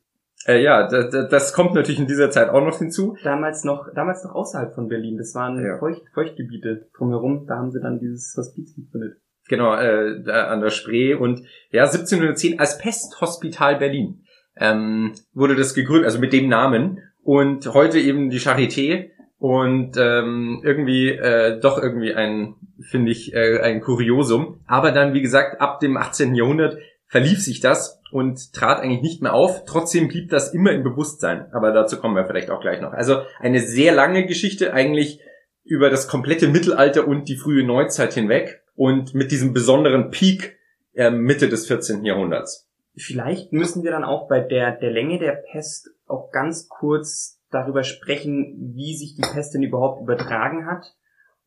Äh, 0.45 0.63
ja, 0.63 0.87
das 0.87 1.53
kommt 1.53 1.73
natürlich 1.73 1.99
in 1.99 2.07
dieser 2.07 2.31
Zeit 2.31 2.49
auch 2.49 2.63
noch 2.63 2.77
hinzu. 2.77 3.17
Damals 3.23 3.63
noch, 3.63 3.93
damals 3.93 4.23
noch 4.23 4.33
außerhalb 4.33 4.73
von 4.73 4.87
Berlin. 4.87 5.17
Das 5.17 5.35
waren 5.35 5.63
ja. 5.63 5.77
Feucht, 5.77 6.03
Feuchtgebiete 6.13 6.87
drumherum. 6.97 7.45
Da 7.45 7.57
haben 7.57 7.71
sie 7.71 7.81
dann 7.81 7.99
dieses 7.99 8.35
Hospiz 8.37 8.73
gegründet. 8.75 9.17
Genau, 9.49 9.75
äh, 9.75 10.21
da 10.23 10.47
an 10.47 10.61
der 10.61 10.69
Spree 10.69 11.15
und 11.15 11.41
ja 11.71 11.83
1710 11.83 12.59
als 12.59 12.77
Pesthospital 12.77 13.77
Berlin 13.77 14.23
ähm, 14.55 15.13
wurde 15.33 15.55
das 15.55 15.73
gegründet, 15.73 16.05
also 16.05 16.19
mit 16.19 16.33
dem 16.33 16.47
Namen 16.47 16.99
und 17.23 17.73
heute 17.73 17.99
eben 17.99 18.29
die 18.29 18.39
Charité 18.39 19.09
und 19.39 19.97
ähm, 19.97 20.61
irgendwie 20.63 21.09
äh, 21.09 21.59
doch 21.59 21.81
irgendwie 21.81 22.13
ein 22.13 22.55
finde 22.79 23.11
ich 23.11 23.33
äh, 23.33 23.59
ein 23.61 23.81
Kuriosum. 23.81 24.61
Aber 24.67 24.91
dann 24.91 25.13
wie 25.13 25.21
gesagt 25.21 25.59
ab 25.59 25.79
dem 25.79 25.97
18. 25.97 26.35
Jahrhundert 26.35 26.77
verlief 27.09 27.43
sich 27.43 27.59
das 27.59 27.99
und 28.11 28.53
trat 28.53 28.79
eigentlich 28.79 29.01
nicht 29.01 29.21
mehr 29.21 29.33
auf. 29.33 29.65
Trotzdem 29.65 30.07
blieb 30.07 30.29
das 30.29 30.53
immer 30.53 30.71
im 30.71 30.83
Bewusstsein. 30.83 31.51
Aber 31.51 31.71
dazu 31.73 31.99
kommen 31.99 32.15
wir 32.15 32.25
vielleicht 32.25 32.51
auch 32.51 32.61
gleich 32.61 32.79
noch. 32.79 32.93
Also 32.93 33.21
eine 33.39 33.59
sehr 33.59 33.93
lange 33.93 34.25
Geschichte, 34.25 34.73
eigentlich 34.73 35.19
über 35.63 35.89
das 35.89 36.07
komplette 36.07 36.47
Mittelalter 36.47 37.07
und 37.07 37.27
die 37.27 37.35
frühe 37.35 37.65
Neuzeit 37.65 38.13
hinweg 38.13 38.63
und 38.75 39.13
mit 39.13 39.31
diesem 39.31 39.53
besonderen 39.53 40.11
Peak 40.11 40.57
äh, 40.93 41.11
Mitte 41.11 41.49
des 41.49 41.67
14. 41.67 42.05
Jahrhunderts. 42.05 42.67
Vielleicht 42.95 43.53
müssen 43.53 43.83
wir 43.83 43.91
dann 43.91 44.03
auch 44.03 44.27
bei 44.27 44.39
der, 44.39 44.71
der 44.71 44.91
Länge 44.91 45.19
der 45.19 45.43
Pest 45.51 45.89
auch 46.07 46.31
ganz 46.31 46.69
kurz 46.69 47.39
darüber 47.51 47.83
sprechen, 47.83 48.73
wie 48.75 48.95
sich 48.95 49.15
die 49.15 49.21
Pest 49.21 49.53
denn 49.53 49.63
überhaupt 49.63 50.01
übertragen 50.01 50.67
hat 50.67 50.93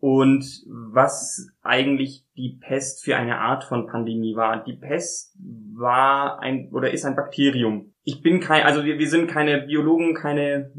und 0.03 0.45
was 0.67 1.47
eigentlich 1.63 2.25
die 2.37 2.59
Pest 2.61 3.05
für 3.05 3.15
eine 3.15 3.39
Art 3.39 3.63
von 3.63 3.87
Pandemie 3.87 4.35
war. 4.35 4.65
Die 4.65 4.73
Pest 4.73 5.33
war 5.77 6.41
ein 6.41 6.71
oder 6.73 6.91
ist 6.91 7.05
ein 7.05 7.15
Bakterium. 7.15 7.93
Ich 8.03 8.21
bin 8.21 8.41
kein, 8.41 8.65
also 8.65 8.85
wir, 8.85 8.99
wir 8.99 9.09
sind 9.09 9.31
keine 9.31 9.61
Biologen, 9.61 10.15
keine. 10.15 10.73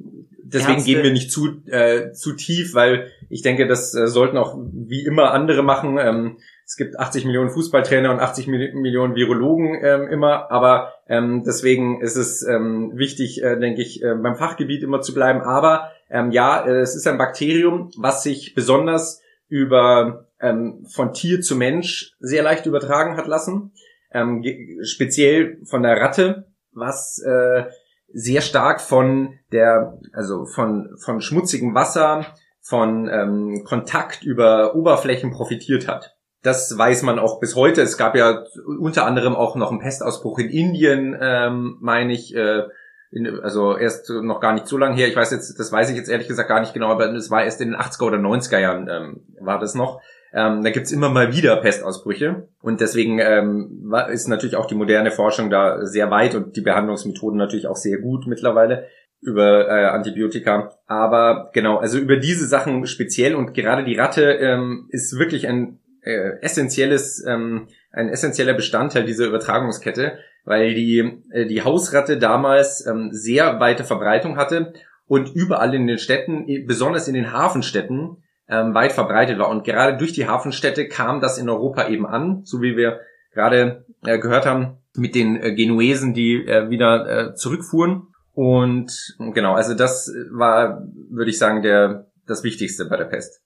Deswegen 0.43 0.73
Ärzte. 0.73 0.91
gehen 0.91 1.03
wir 1.03 1.13
nicht 1.13 1.31
zu 1.31 1.63
äh, 1.67 2.11
zu 2.11 2.33
tief, 2.33 2.73
weil 2.73 3.11
ich 3.29 3.41
denke, 3.41 3.65
das 3.65 3.95
äh, 3.95 4.07
sollten 4.07 4.35
auch 4.35 4.57
wie 4.57 5.05
immer 5.05 5.31
andere 5.31 5.63
machen. 5.63 5.97
Ähm, 5.97 6.37
es 6.65 6.75
gibt 6.77 6.97
80 6.99 7.25
Millionen 7.25 7.49
Fußballtrainer 7.49 8.11
und 8.11 8.19
80 8.19 8.47
Millionen 8.47 9.15
Virologen 9.15 9.77
ähm, 9.83 10.07
immer, 10.07 10.49
aber 10.51 10.93
ähm, 11.07 11.43
deswegen 11.45 12.01
ist 12.01 12.15
es 12.15 12.41
ähm, 12.43 12.93
wichtig, 12.95 13.43
äh, 13.43 13.59
denke 13.59 13.81
ich, 13.81 14.01
äh, 14.01 14.15
beim 14.15 14.35
Fachgebiet 14.35 14.83
immer 14.83 15.01
zu 15.01 15.13
bleiben. 15.13 15.41
Aber 15.41 15.91
ähm, 16.09 16.31
ja, 16.31 16.65
äh, 16.65 16.79
es 16.79 16.95
ist 16.95 17.07
ein 17.07 17.17
Bakterium, 17.17 17.91
was 17.97 18.23
sich 18.23 18.55
besonders 18.55 19.21
über 19.47 20.27
ähm, 20.39 20.85
von 20.89 21.13
Tier 21.13 21.41
zu 21.41 21.55
Mensch 21.55 22.13
sehr 22.19 22.43
leicht 22.43 22.65
übertragen 22.65 23.17
hat 23.17 23.27
lassen. 23.27 23.73
Ähm, 24.11 24.43
speziell 24.83 25.59
von 25.65 25.83
der 25.83 25.99
Ratte, 25.99 26.47
was 26.71 27.19
äh, 27.19 27.65
sehr 28.13 28.41
stark 28.41 28.79
von 28.79 29.39
der, 29.51 29.99
also 30.13 30.45
von, 30.45 30.95
von 31.03 31.19
schmutzigem 31.19 31.73
Wasser, 31.73 32.25
von 32.61 33.09
ähm, 33.09 33.63
Kontakt 33.65 34.23
über 34.23 34.75
Oberflächen 34.75 35.31
profitiert 35.31 35.87
hat. 35.87 36.15
Das 36.43 36.77
weiß 36.77 37.03
man 37.03 37.19
auch 37.19 37.39
bis 37.39 37.55
heute. 37.55 37.81
Es 37.81 37.97
gab 37.97 38.15
ja 38.15 38.43
unter 38.65 39.05
anderem 39.05 39.35
auch 39.35 39.55
noch 39.55 39.71
einen 39.71 39.79
Pestausbruch 39.79 40.39
in 40.39 40.49
Indien, 40.49 41.17
ähm, 41.19 41.77
meine 41.79 42.13
ich, 42.13 42.35
äh, 42.35 42.63
in, 43.11 43.39
also 43.41 43.77
erst 43.77 44.09
noch 44.09 44.41
gar 44.41 44.53
nicht 44.53 44.67
so 44.67 44.77
lange 44.77 44.95
her, 44.95 45.07
ich 45.07 45.15
weiß 45.15 45.31
jetzt, 45.31 45.57
das 45.59 45.71
weiß 45.71 45.89
ich 45.89 45.95
jetzt 45.95 46.09
ehrlich 46.09 46.27
gesagt 46.27 46.49
gar 46.49 46.59
nicht 46.59 46.73
genau, 46.73 46.89
aber 46.89 47.13
es 47.13 47.31
war 47.31 47.43
erst 47.43 47.61
in 47.61 47.71
den 47.71 47.79
80er 47.79 48.03
oder 48.03 48.17
90er 48.17 48.59
Jahren 48.59 48.89
ähm, 48.89 49.21
war 49.39 49.59
das 49.59 49.73
noch. 49.75 50.01
Ähm, 50.33 50.63
da 50.63 50.71
gibt's 50.71 50.91
immer 50.91 51.09
mal 51.09 51.31
wieder 51.31 51.55
Pestausbrüche 51.57 52.47
und 52.61 52.81
deswegen 52.81 53.19
ähm, 53.19 53.93
ist 54.11 54.27
natürlich 54.27 54.55
auch 54.55 54.65
die 54.65 54.75
moderne 54.75 55.11
Forschung 55.11 55.51
da 55.51 55.85
sehr 55.85 56.09
weit 56.09 56.33
und 56.33 56.55
die 56.55 56.61
Behandlungsmethoden 56.61 57.37
natürlich 57.37 57.67
auch 57.67 57.75
sehr 57.75 57.99
gut 57.99 58.25
mittlerweile 58.25 58.87
über 59.21 59.67
äh, 59.69 59.85
Antibiotika. 59.85 60.73
Aber 60.87 61.51
genau, 61.53 61.77
also 61.77 61.99
über 61.99 62.17
diese 62.17 62.47
Sachen 62.47 62.85
speziell 62.87 63.35
und 63.35 63.53
gerade 63.53 63.83
die 63.83 63.95
Ratte 63.95 64.23
ähm, 64.23 64.87
ist 64.89 65.17
wirklich 65.17 65.47
ein 65.47 65.79
äh, 66.03 66.39
essentielles, 66.41 67.23
ähm, 67.25 67.67
ein 67.91 68.09
essentieller 68.09 68.53
Bestandteil 68.53 69.05
dieser 69.05 69.27
Übertragungskette 69.27 70.19
weil 70.45 70.73
die, 70.73 71.21
äh, 71.31 71.45
die 71.45 71.63
Hausratte 71.63 72.17
damals 72.17 72.85
ähm, 72.85 73.09
sehr 73.11 73.59
weite 73.59 73.83
Verbreitung 73.83 74.37
hatte 74.37 74.73
und 75.07 75.33
überall 75.33 75.73
in 75.73 75.87
den 75.87 75.97
Städten, 75.97 76.45
besonders 76.65 77.07
in 77.07 77.13
den 77.13 77.31
Hafenstädten, 77.31 78.23
ähm, 78.49 78.73
weit 78.73 78.91
verbreitet 78.91 79.39
war. 79.39 79.49
Und 79.49 79.63
gerade 79.63 79.97
durch 79.97 80.13
die 80.13 80.27
Hafenstädte 80.27 80.87
kam 80.87 81.21
das 81.21 81.37
in 81.37 81.49
Europa 81.49 81.87
eben 81.87 82.05
an, 82.05 82.41
so 82.43 82.61
wie 82.61 82.75
wir 82.75 82.99
gerade 83.33 83.85
äh, 84.05 84.19
gehört 84.19 84.45
haben, 84.45 84.77
mit 84.95 85.15
den 85.15 85.41
äh, 85.41 85.55
Genuesen, 85.55 86.13
die 86.13 86.45
äh, 86.45 86.69
wieder 86.69 87.07
äh, 87.31 87.35
zurückfuhren. 87.35 88.07
Und 88.33 89.15
genau, 89.33 89.53
also 89.53 89.75
das 89.75 90.11
war, 90.31 90.83
würde 91.09 91.29
ich 91.29 91.37
sagen, 91.37 91.61
der, 91.61 92.07
das 92.25 92.43
Wichtigste 92.43 92.85
bei 92.85 92.97
der 92.97 93.05
Pest. 93.05 93.41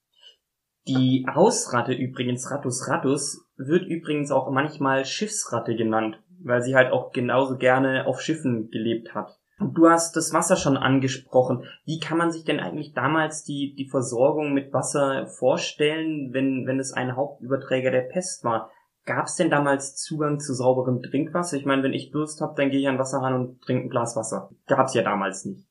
Die 0.88 1.26
Hausratte 1.34 1.94
übrigens, 1.94 2.50
Rattus 2.52 2.88
rattus, 2.88 3.46
wird 3.58 3.86
übrigens 3.86 4.32
auch 4.32 4.50
manchmal 4.52 5.06
Schiffsratte 5.06 5.76
genannt 5.76 6.20
weil 6.40 6.62
sie 6.62 6.76
halt 6.76 6.92
auch 6.92 7.12
genauso 7.12 7.58
gerne 7.58 8.06
auf 8.06 8.22
Schiffen 8.22 8.70
gelebt 8.70 9.16
hat. 9.16 9.38
Du 9.60 9.90
hast 9.90 10.16
das 10.16 10.34
Wasser 10.34 10.56
schon 10.56 10.78
angesprochen. 10.78 11.64
Wie 11.84 12.00
kann 12.00 12.20
man 12.20 12.32
sich 12.32 12.44
denn 12.44 12.60
eigentlich 12.60 12.94
damals 12.94 13.44
die, 13.44 13.74
die 13.76 13.90
Versorgung 13.90 14.54
mit 14.54 14.72
Wasser 14.72 15.26
vorstellen, 15.26 16.30
wenn, 16.32 16.68
wenn 16.68 16.80
es 16.80 16.94
ein 16.94 17.16
Hauptüberträger 17.16 17.90
der 17.90 18.02
Pest 18.02 18.44
war? 18.44 18.70
Gab 19.06 19.26
es 19.26 19.36
denn 19.36 19.50
damals 19.50 19.96
Zugang 19.96 20.40
zu 20.40 20.54
sauberem 20.54 21.02
Trinkwasser? 21.02 21.58
Ich 21.58 21.66
meine, 21.66 21.82
wenn 21.82 21.94
ich 21.94 22.12
Durst 22.12 22.40
habe, 22.42 22.54
dann 22.56 22.70
gehe 22.70 22.82
ich 22.82 22.88
an 22.88 23.00
Wasserhahn 23.00 23.34
und 23.34 23.62
trinke 23.62 23.86
ein 23.86 23.90
Glas 23.90 24.16
Wasser. 24.16 24.52
Gab 24.68 24.88
es 24.88 24.94
ja 24.94 25.02
damals 25.02 25.46
nicht. 25.46 25.66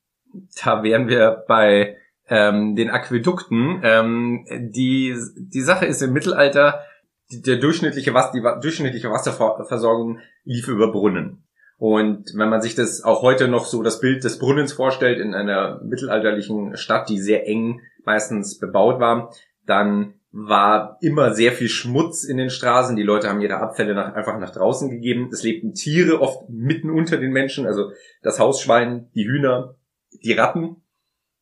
Da 0.63 0.83
wären 0.83 1.07
wir 1.07 1.45
bei 1.47 1.95
ähm, 2.29 2.75
den 2.75 2.89
Aquädukten. 2.89 3.81
Ähm, 3.83 4.45
die, 4.49 5.15
die 5.37 5.61
Sache 5.61 5.85
ist 5.85 6.01
im 6.01 6.13
Mittelalter, 6.13 6.81
der 7.31 7.57
durchschnittliche 7.57 8.13
Wasser, 8.13 8.31
die 8.33 8.61
durchschnittliche 8.61 9.09
Wasserversorgung 9.09 10.19
lief 10.43 10.67
über 10.67 10.91
Brunnen. 10.91 11.43
Und 11.77 12.33
wenn 12.35 12.49
man 12.49 12.61
sich 12.61 12.73
das 12.73 13.03
auch 13.03 13.21
heute 13.21 13.47
noch 13.47 13.65
so 13.65 13.83
das 13.83 13.99
Bild 13.99 14.23
des 14.23 14.39
Brunnens 14.39 14.73
vorstellt 14.73 15.19
in 15.19 15.35
einer 15.35 15.79
mittelalterlichen 15.83 16.75
Stadt, 16.75 17.07
die 17.09 17.19
sehr 17.19 17.47
eng 17.47 17.81
meistens 18.03 18.57
bebaut 18.57 18.99
war, 18.99 19.31
dann 19.65 20.15
war 20.31 20.97
immer 21.01 21.33
sehr 21.33 21.51
viel 21.51 21.69
Schmutz 21.69 22.23
in 22.23 22.37
den 22.37 22.49
Straßen. 22.49 22.95
Die 22.95 23.03
Leute 23.03 23.29
haben 23.29 23.41
ihre 23.41 23.57
Abfälle 23.57 23.93
nach, 23.93 24.13
einfach 24.13 24.37
nach 24.39 24.51
draußen 24.51 24.89
gegeben. 24.89 25.29
Es 25.31 25.43
lebten 25.43 25.73
Tiere 25.73 26.21
oft 26.21 26.49
mitten 26.49 26.89
unter 26.89 27.17
den 27.17 27.31
Menschen, 27.31 27.65
also 27.65 27.91
das 28.21 28.39
Hausschwein, 28.39 29.09
die 29.13 29.25
Hühner, 29.25 29.75
die 30.23 30.33
Ratten. 30.33 30.83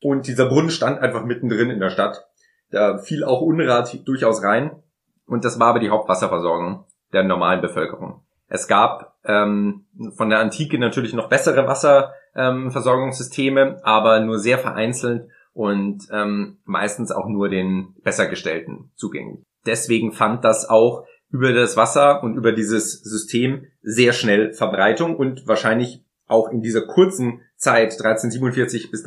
Und 0.05 0.27
dieser 0.27 0.45
Brunnen 0.45 0.69
stand 0.69 0.99
einfach 0.99 1.25
mittendrin 1.25 1.71
in 1.71 1.79
der 1.79 1.89
Stadt. 1.89 2.27
Da 2.69 2.99
fiel 2.99 3.23
auch 3.23 3.41
Unrat 3.41 4.07
durchaus 4.07 4.43
rein. 4.43 4.83
Und 5.25 5.43
das 5.43 5.59
war 5.59 5.69
aber 5.69 5.79
die 5.79 5.89
Hauptwasserversorgung 5.89 6.85
der 7.11 7.23
normalen 7.23 7.59
Bevölkerung. 7.59 8.21
Es 8.47 8.67
gab 8.67 9.15
ähm, 9.25 9.87
von 10.15 10.29
der 10.29 10.37
Antike 10.37 10.77
natürlich 10.77 11.15
noch 11.15 11.27
bessere 11.27 11.65
Wasserversorgungssysteme, 11.65 13.61
ähm, 13.61 13.77
aber 13.81 14.19
nur 14.19 14.37
sehr 14.37 14.59
vereinzelt 14.59 15.27
und 15.53 16.07
ähm, 16.11 16.59
meistens 16.65 17.11
auch 17.11 17.25
nur 17.27 17.49
den 17.49 17.95
Bessergestellten 18.03 18.91
zugänglich. 18.93 19.43
Deswegen 19.65 20.11
fand 20.11 20.45
das 20.45 20.69
auch 20.69 21.07
über 21.31 21.51
das 21.51 21.77
Wasser 21.77 22.21
und 22.21 22.37
über 22.37 22.51
dieses 22.51 23.01
System 23.01 23.65
sehr 23.81 24.13
schnell 24.13 24.53
Verbreitung 24.53 25.15
und 25.15 25.47
wahrscheinlich 25.47 26.05
auch 26.27 26.51
in 26.51 26.61
dieser 26.61 26.85
kurzen 26.85 27.41
Zeit 27.57 27.93
1347 27.93 28.91
bis 28.91 29.03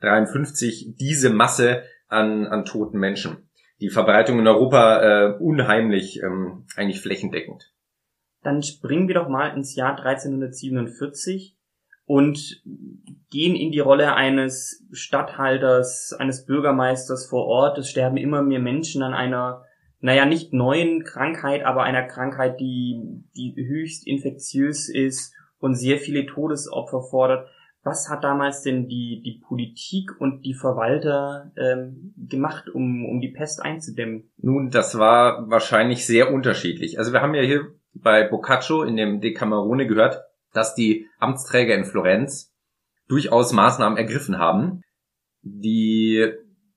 1353 0.00 0.94
diese 0.98 1.30
Masse 1.30 1.82
an, 2.08 2.46
an 2.46 2.64
toten 2.64 2.98
Menschen. 2.98 3.48
die 3.80 3.90
Verbreitung 3.90 4.40
in 4.40 4.48
Europa 4.48 5.02
äh, 5.02 5.36
unheimlich, 5.38 6.20
ähm, 6.22 6.66
eigentlich 6.76 7.00
flächendeckend. 7.00 7.72
Dann 8.42 8.62
springen 8.62 9.06
wir 9.06 9.14
doch 9.14 9.28
mal 9.28 9.54
ins 9.56 9.76
Jahr 9.76 9.96
1347 9.98 11.56
und 12.06 12.62
gehen 13.30 13.54
in 13.54 13.70
die 13.70 13.80
Rolle 13.80 14.14
eines 14.14 14.84
Statthalters, 14.92 16.12
eines 16.18 16.46
Bürgermeisters 16.46 17.28
vor 17.28 17.46
Ort. 17.46 17.78
Es 17.78 17.90
sterben 17.90 18.16
immer 18.16 18.42
mehr 18.42 18.60
Menschen 18.60 19.02
an 19.02 19.12
einer, 19.12 19.64
naja, 20.00 20.24
nicht 20.24 20.52
neuen 20.52 21.04
Krankheit, 21.04 21.64
aber 21.64 21.82
einer 21.82 22.04
Krankheit, 22.04 22.58
die, 22.60 23.22
die 23.36 23.54
höchst 23.56 24.06
infektiös 24.06 24.88
ist 24.88 25.34
und 25.58 25.74
sehr 25.74 25.98
viele 25.98 26.26
Todesopfer 26.26 27.02
fordert. 27.02 27.48
Was 27.88 28.10
hat 28.10 28.22
damals 28.22 28.60
denn 28.60 28.86
die, 28.86 29.22
die 29.24 29.40
Politik 29.42 30.10
und 30.20 30.44
die 30.44 30.52
Verwalter 30.52 31.52
ähm, 31.56 32.12
gemacht, 32.18 32.68
um, 32.68 33.06
um 33.06 33.22
die 33.22 33.30
Pest 33.30 33.62
einzudämmen? 33.62 34.30
Nun, 34.36 34.68
das 34.68 34.98
war 34.98 35.48
wahrscheinlich 35.48 36.04
sehr 36.04 36.30
unterschiedlich. 36.30 36.98
Also 36.98 37.14
wir 37.14 37.22
haben 37.22 37.34
ja 37.34 37.40
hier 37.40 37.68
bei 37.94 38.28
Boccaccio 38.28 38.82
in 38.82 38.98
dem 38.98 39.22
Decamerone 39.22 39.86
gehört, 39.86 40.20
dass 40.52 40.74
die 40.74 41.06
Amtsträger 41.18 41.74
in 41.74 41.86
Florenz 41.86 42.54
durchaus 43.08 43.54
Maßnahmen 43.54 43.96
ergriffen 43.96 44.36
haben, 44.36 44.82
die 45.40 46.30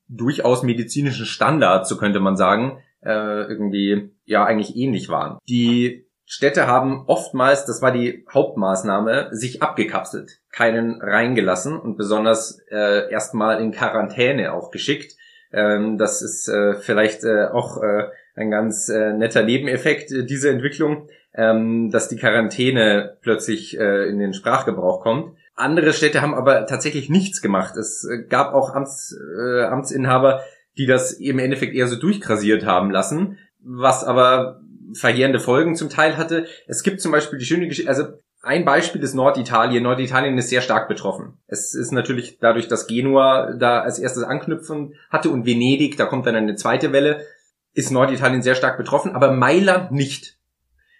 durchaus 0.07 0.63
medizinischen 0.63 1.25
Standards, 1.25 1.89
so 1.89 1.97
könnte 1.97 2.21
man 2.21 2.37
sagen, 2.37 2.79
äh, 3.01 3.43
irgendwie 3.49 4.11
ja 4.23 4.45
eigentlich 4.45 4.77
ähnlich 4.77 5.09
waren. 5.09 5.39
Die 5.49 6.05
Städte 6.33 6.65
haben 6.65 7.03
oftmals, 7.07 7.65
das 7.65 7.81
war 7.81 7.91
die 7.91 8.25
Hauptmaßnahme, 8.33 9.31
sich 9.31 9.61
abgekapselt, 9.61 10.39
keinen 10.49 11.01
reingelassen 11.01 11.77
und 11.77 11.97
besonders 11.97 12.61
äh, 12.71 13.11
erstmal 13.11 13.59
in 13.59 13.73
Quarantäne 13.73 14.53
auch 14.53 14.71
geschickt. 14.71 15.17
Ähm, 15.51 15.97
das 15.97 16.21
ist 16.21 16.47
äh, 16.47 16.75
vielleicht 16.75 17.25
äh, 17.25 17.47
auch 17.47 17.83
äh, 17.83 18.07
ein 18.35 18.49
ganz 18.49 18.87
äh, 18.87 19.11
netter 19.11 19.43
Nebeneffekt 19.43 20.13
äh, 20.13 20.25
dieser 20.25 20.51
Entwicklung, 20.51 21.09
ähm, 21.33 21.89
dass 21.91 22.07
die 22.07 22.15
Quarantäne 22.15 23.17
plötzlich 23.21 23.77
äh, 23.77 24.07
in 24.07 24.17
den 24.17 24.33
Sprachgebrauch 24.33 25.01
kommt. 25.01 25.35
Andere 25.55 25.91
Städte 25.91 26.21
haben 26.21 26.33
aber 26.33 26.65
tatsächlich 26.65 27.09
nichts 27.09 27.41
gemacht. 27.41 27.75
Es 27.75 28.07
äh, 28.09 28.23
gab 28.23 28.53
auch 28.53 28.73
Amts, 28.73 29.13
äh, 29.37 29.63
Amtsinhaber, 29.63 30.43
die 30.77 30.85
das 30.85 31.11
im 31.11 31.39
Endeffekt 31.39 31.75
eher 31.75 31.87
so 31.87 31.99
durchkrasiert 31.99 32.65
haben 32.65 32.89
lassen, 32.89 33.37
was 33.59 34.05
aber 34.05 34.61
verheerende 34.93 35.39
Folgen 35.39 35.75
zum 35.75 35.89
Teil 35.89 36.17
hatte. 36.17 36.47
Es 36.67 36.83
gibt 36.83 37.01
zum 37.01 37.11
Beispiel 37.11 37.39
die 37.39 37.45
schöne 37.45 37.67
Geschichte, 37.67 37.89
also 37.89 38.05
ein 38.43 38.65
Beispiel 38.65 39.03
ist 39.03 39.13
Norditalien. 39.13 39.83
Norditalien 39.83 40.37
ist 40.37 40.49
sehr 40.49 40.61
stark 40.61 40.87
betroffen. 40.87 41.37
Es 41.47 41.75
ist 41.75 41.91
natürlich 41.91 42.39
dadurch, 42.39 42.67
dass 42.67 42.87
Genua 42.87 43.53
da 43.53 43.81
als 43.81 43.99
erstes 43.99 44.23
anknüpfen 44.23 44.95
hatte 45.11 45.29
und 45.29 45.45
Venedig, 45.45 45.97
da 45.97 46.05
kommt 46.05 46.25
dann 46.25 46.35
eine 46.35 46.55
zweite 46.55 46.91
Welle, 46.91 47.25
ist 47.73 47.91
Norditalien 47.91 48.41
sehr 48.41 48.55
stark 48.55 48.77
betroffen, 48.77 49.15
aber 49.15 49.31
Mailand 49.31 49.91
nicht. 49.91 50.37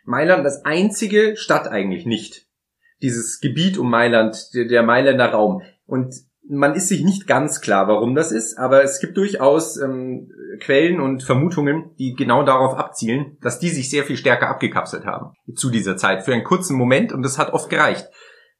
Mailand 0.04 0.46
das 0.46 0.66
einzige 0.66 1.36
Stadt 1.36 1.68
eigentlich 1.68 2.06
nicht. 2.06 2.46
Dieses 3.02 3.40
Gebiet 3.40 3.78
um 3.78 3.90
Mailand, 3.90 4.54
der, 4.54 4.66
der 4.66 4.84
Mailänder 4.84 5.28
Raum. 5.28 5.64
Und 5.86 6.16
man 6.48 6.74
ist 6.74 6.88
sich 6.88 7.04
nicht 7.04 7.28
ganz 7.28 7.62
klar, 7.62 7.88
warum 7.88 8.16
das 8.16 8.32
ist, 8.32 8.58
aber 8.58 8.84
es 8.84 9.00
gibt 9.00 9.18
durchaus 9.18 9.78
ähm, 9.78 10.32
Quellen 10.60 11.00
und 11.00 11.24
Vermutungen, 11.24 11.96
die 11.98 12.14
genau 12.14 12.44
darauf 12.44 12.78
abzielen, 12.78 13.38
dass 13.42 13.60
die 13.60 13.70
sich 13.70 13.90
sehr 13.90 14.04
viel 14.04 14.18
stärker 14.18 14.50
abgekapselt 14.50 15.06
haben 15.06 15.34
zu 15.56 15.70
dieser 15.70 15.98
Zeit 15.98 16.24
für 16.24 16.34
einen 16.34 16.44
kurzen 16.44 16.76
Moment 16.76 17.14
und 17.14 17.24
das 17.24 17.38
hat 17.38 17.54
oft 17.54 17.70
gereicht. 17.70 18.08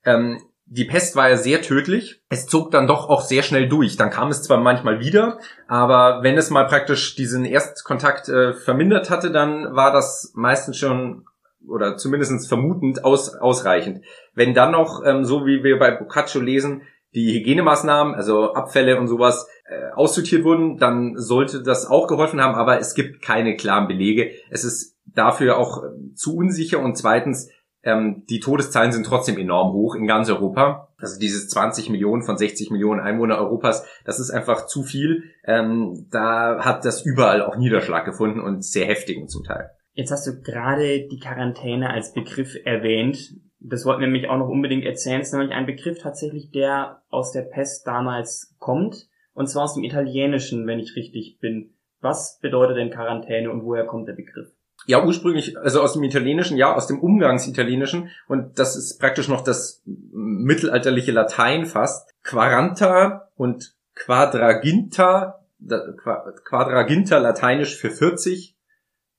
Ähm, 0.06 0.42
die 0.66 0.86
Pest 0.86 1.18
war 1.18 1.30
ja 1.30 1.36
sehr 1.36 1.62
tödlich. 1.62 2.22
Es 2.30 2.48
zog 2.48 2.72
dann 2.72 2.88
doch 2.88 3.10
auch 3.10 3.22
sehr 3.22 3.44
schnell 3.44 3.68
durch. 3.68 3.98
Dann 3.98 4.10
kam 4.10 4.30
es 4.30 4.42
zwar 4.42 4.58
manchmal 4.58 5.02
wieder, 5.02 5.38
aber 5.68 6.24
wenn 6.24 6.38
es 6.38 6.50
mal 6.50 6.66
praktisch 6.66 7.16
diesen 7.16 7.44
Erstkontakt 7.44 8.30
äh, 8.30 8.54
vermindert 8.54 9.10
hatte, 9.10 9.32
dann 9.32 9.76
war 9.76 9.92
das 9.92 10.32
meistens 10.34 10.78
schon 10.78 11.26
oder 11.68 11.98
zumindest 11.98 12.48
vermutend 12.48 13.04
aus, 13.04 13.36
ausreichend. 13.36 14.06
Wenn 14.34 14.54
dann 14.54 14.72
noch, 14.72 15.04
ähm, 15.06 15.26
so 15.26 15.46
wie 15.46 15.62
wir 15.62 15.78
bei 15.78 15.92
Boccaccio 15.92 16.40
lesen, 16.40 16.84
die 17.14 17.34
Hygienemaßnahmen, 17.34 18.16
also 18.16 18.54
Abfälle 18.54 19.00
und 19.00 19.08
sowas, 19.08 19.48
äh, 19.66 19.92
aussortiert 19.94 20.44
wurden, 20.44 20.78
dann 20.78 21.18
sollte 21.18 21.62
das 21.62 21.86
auch 21.86 22.08
geholfen 22.08 22.42
haben, 22.42 22.56
aber 22.56 22.80
es 22.80 22.94
gibt 22.94 23.22
keine 23.22 23.56
klaren 23.56 23.88
Belege. 23.88 24.32
Es 24.50 24.64
ist 24.64 24.98
dafür 25.06 25.58
auch 25.58 25.84
äh, 25.84 26.14
zu 26.16 26.36
unsicher 26.36 26.80
und 26.80 26.98
zweitens, 26.98 27.50
ähm, 27.84 28.24
die 28.30 28.40
Todeszahlen 28.40 28.92
sind 28.92 29.06
trotzdem 29.06 29.38
enorm 29.38 29.74
hoch 29.74 29.96
in 29.96 30.08
ganz 30.08 30.30
Europa. 30.30 30.90
Also 30.98 31.20
dieses 31.20 31.50
20 31.50 31.90
Millionen 31.90 32.22
von 32.22 32.38
60 32.38 32.70
Millionen 32.70 33.00
Einwohner 33.00 33.38
Europas, 33.38 33.86
das 34.06 34.20
ist 34.20 34.30
einfach 34.30 34.68
zu 34.68 34.84
viel. 34.84 35.24
Ähm, 35.44 36.08
da 36.12 36.64
hat 36.64 36.86
das 36.86 37.04
überall 37.04 37.42
auch 37.42 37.58
Niederschlag 37.58 38.06
gefunden 38.06 38.40
und 38.40 38.64
sehr 38.64 38.86
heftigen 38.86 39.28
zum 39.28 39.44
Teil. 39.44 39.72
Jetzt 39.94 40.12
hast 40.12 40.28
du 40.28 40.42
gerade 40.42 41.08
die 41.08 41.20
Quarantäne 41.20 41.90
als 41.90 42.14
Begriff 42.14 42.56
erwähnt 42.64 43.34
das 43.64 43.86
wollten 43.86 44.02
wir 44.02 44.08
nämlich 44.08 44.30
auch 44.30 44.38
noch 44.38 44.50
unbedingt 44.50 44.86
erzählen, 44.86 45.22
ist 45.22 45.34
nämlich 45.34 45.52
ein 45.52 45.66
Begriff 45.66 46.00
tatsächlich, 46.00 46.52
der 46.52 47.02
aus 47.10 47.32
der 47.32 47.44
Pest 47.44 47.86
damals 47.86 48.56
kommt, 48.60 49.08
und 49.34 49.48
zwar 49.48 49.64
aus 49.64 49.76
dem 49.76 49.84
Italienischen, 49.84 50.68
wenn 50.68 50.80
ich 50.80 50.96
richtig 50.96 51.38
bin. 51.40 51.74
Was 52.02 52.40
bedeutet 52.42 52.78
denn 52.78 52.90
Quarantäne 52.90 53.52
und 53.52 53.64
woher 53.64 53.86
kommt 53.86 54.08
der 54.08 54.14
Begriff? 54.14 54.50
Ja, 54.88 55.06
ursprünglich, 55.06 55.60
also 55.60 55.82
aus 55.82 55.94
dem 55.94 56.04
Italienischen, 56.04 56.58
ja, 56.58 56.76
aus 56.76 56.88
dem 56.88 57.00
Umgangsitalienischen, 57.00 58.10
und 58.28 58.58
das 58.58 58.76
ist 58.76 59.00
praktisch 59.00 59.28
noch 59.28 59.44
das 59.44 59.84
mittelalterliche 59.86 61.12
Latein 61.12 61.68
fast. 61.68 62.10
Quaranta 62.24 63.30
und 63.36 63.76
Quadraginta, 63.94 65.46
Quadraginta 65.60 67.20
lateinisch 67.20 67.78
für 67.78 67.92
40 67.92 68.56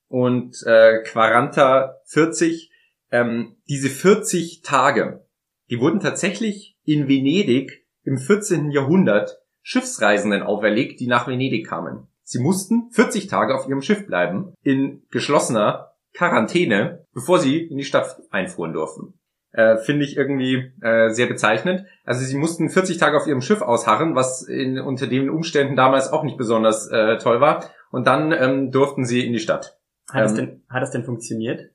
und 0.08 0.56
äh, 0.66 1.02
Quaranta 1.04 2.00
40 2.06 2.71
ähm, 3.12 3.56
diese 3.68 3.88
40 3.88 4.62
Tage, 4.62 5.24
die 5.70 5.78
wurden 5.78 6.00
tatsächlich 6.00 6.76
in 6.84 7.06
Venedig 7.06 7.86
im 8.02 8.18
14. 8.18 8.70
Jahrhundert 8.72 9.38
Schiffsreisenden 9.62 10.42
auferlegt, 10.42 10.98
die 10.98 11.06
nach 11.06 11.28
Venedig 11.28 11.68
kamen. 11.68 12.08
Sie 12.24 12.40
mussten 12.40 12.90
40 12.90 13.28
Tage 13.28 13.54
auf 13.54 13.68
ihrem 13.68 13.82
Schiff 13.82 14.06
bleiben, 14.06 14.54
in 14.62 15.02
geschlossener 15.10 15.92
Quarantäne, 16.14 17.06
bevor 17.12 17.38
sie 17.38 17.58
in 17.58 17.76
die 17.76 17.84
Stadt 17.84 18.20
einfuhren 18.30 18.72
durften. 18.72 19.14
Äh, 19.52 19.76
Finde 19.76 20.04
ich 20.04 20.16
irgendwie 20.16 20.72
äh, 20.80 21.10
sehr 21.10 21.26
bezeichnend. 21.26 21.84
Also 22.04 22.24
sie 22.24 22.36
mussten 22.36 22.70
40 22.70 22.96
Tage 22.96 23.18
auf 23.18 23.26
ihrem 23.26 23.42
Schiff 23.42 23.60
ausharren, 23.60 24.14
was 24.14 24.42
in, 24.42 24.80
unter 24.80 25.06
den 25.06 25.28
Umständen 25.28 25.76
damals 25.76 26.10
auch 26.10 26.24
nicht 26.24 26.38
besonders 26.38 26.88
äh, 26.88 27.18
toll 27.18 27.40
war. 27.40 27.70
Und 27.90 28.06
dann 28.06 28.32
ähm, 28.32 28.70
durften 28.70 29.04
sie 29.04 29.26
in 29.26 29.34
die 29.34 29.40
Stadt. 29.40 29.78
Hat, 30.10 30.20
ähm, 30.20 30.26
es 30.26 30.34
denn, 30.34 30.62
hat 30.70 30.82
es 30.82 30.90
denn 30.90 31.04
funktioniert? 31.04 31.71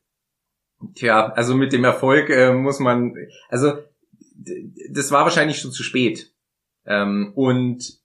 Tja, 0.95 1.31
also 1.33 1.55
mit 1.55 1.73
dem 1.73 1.83
Erfolg 1.83 2.29
äh, 2.29 2.53
muss 2.53 2.79
man, 2.79 3.15
also 3.49 3.73
das 4.91 5.11
war 5.11 5.23
wahrscheinlich 5.23 5.59
schon 5.59 5.71
zu 5.71 5.83
spät. 5.83 6.31
Ähm, 6.85 7.31
und 7.35 7.99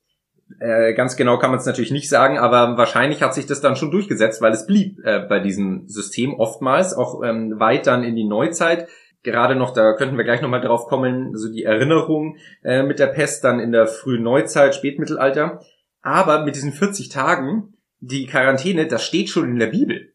äh, 0.60 0.94
ganz 0.94 1.16
genau 1.16 1.38
kann 1.38 1.50
man 1.50 1.60
es 1.60 1.66
natürlich 1.66 1.90
nicht 1.90 2.08
sagen, 2.08 2.38
aber 2.38 2.76
wahrscheinlich 2.76 3.22
hat 3.22 3.34
sich 3.34 3.46
das 3.46 3.60
dann 3.60 3.76
schon 3.76 3.90
durchgesetzt, 3.90 4.40
weil 4.42 4.52
es 4.52 4.66
blieb 4.66 4.98
äh, 5.04 5.20
bei 5.20 5.40
diesem 5.40 5.88
System 5.88 6.34
oftmals, 6.34 6.94
auch 6.94 7.22
ähm, 7.22 7.58
weit 7.58 7.86
dann 7.86 8.04
in 8.04 8.16
die 8.16 8.24
Neuzeit. 8.24 8.88
Gerade 9.22 9.54
noch, 9.54 9.72
da 9.72 9.92
könnten 9.92 10.16
wir 10.16 10.24
gleich 10.24 10.42
nochmal 10.42 10.60
drauf 10.60 10.86
kommen, 10.86 11.36
so 11.36 11.50
die 11.50 11.62
Erinnerung 11.62 12.36
äh, 12.64 12.82
mit 12.82 12.98
der 12.98 13.06
Pest 13.06 13.44
dann 13.44 13.60
in 13.60 13.70
der 13.70 13.86
frühen 13.86 14.22
Neuzeit, 14.22 14.74
Spätmittelalter. 14.74 15.60
Aber 16.00 16.44
mit 16.44 16.56
diesen 16.56 16.72
40 16.72 17.08
Tagen, 17.08 17.74
die 18.00 18.26
Quarantäne, 18.26 18.88
das 18.88 19.04
steht 19.04 19.28
schon 19.28 19.48
in 19.48 19.58
der 19.60 19.68
Bibel. 19.68 20.11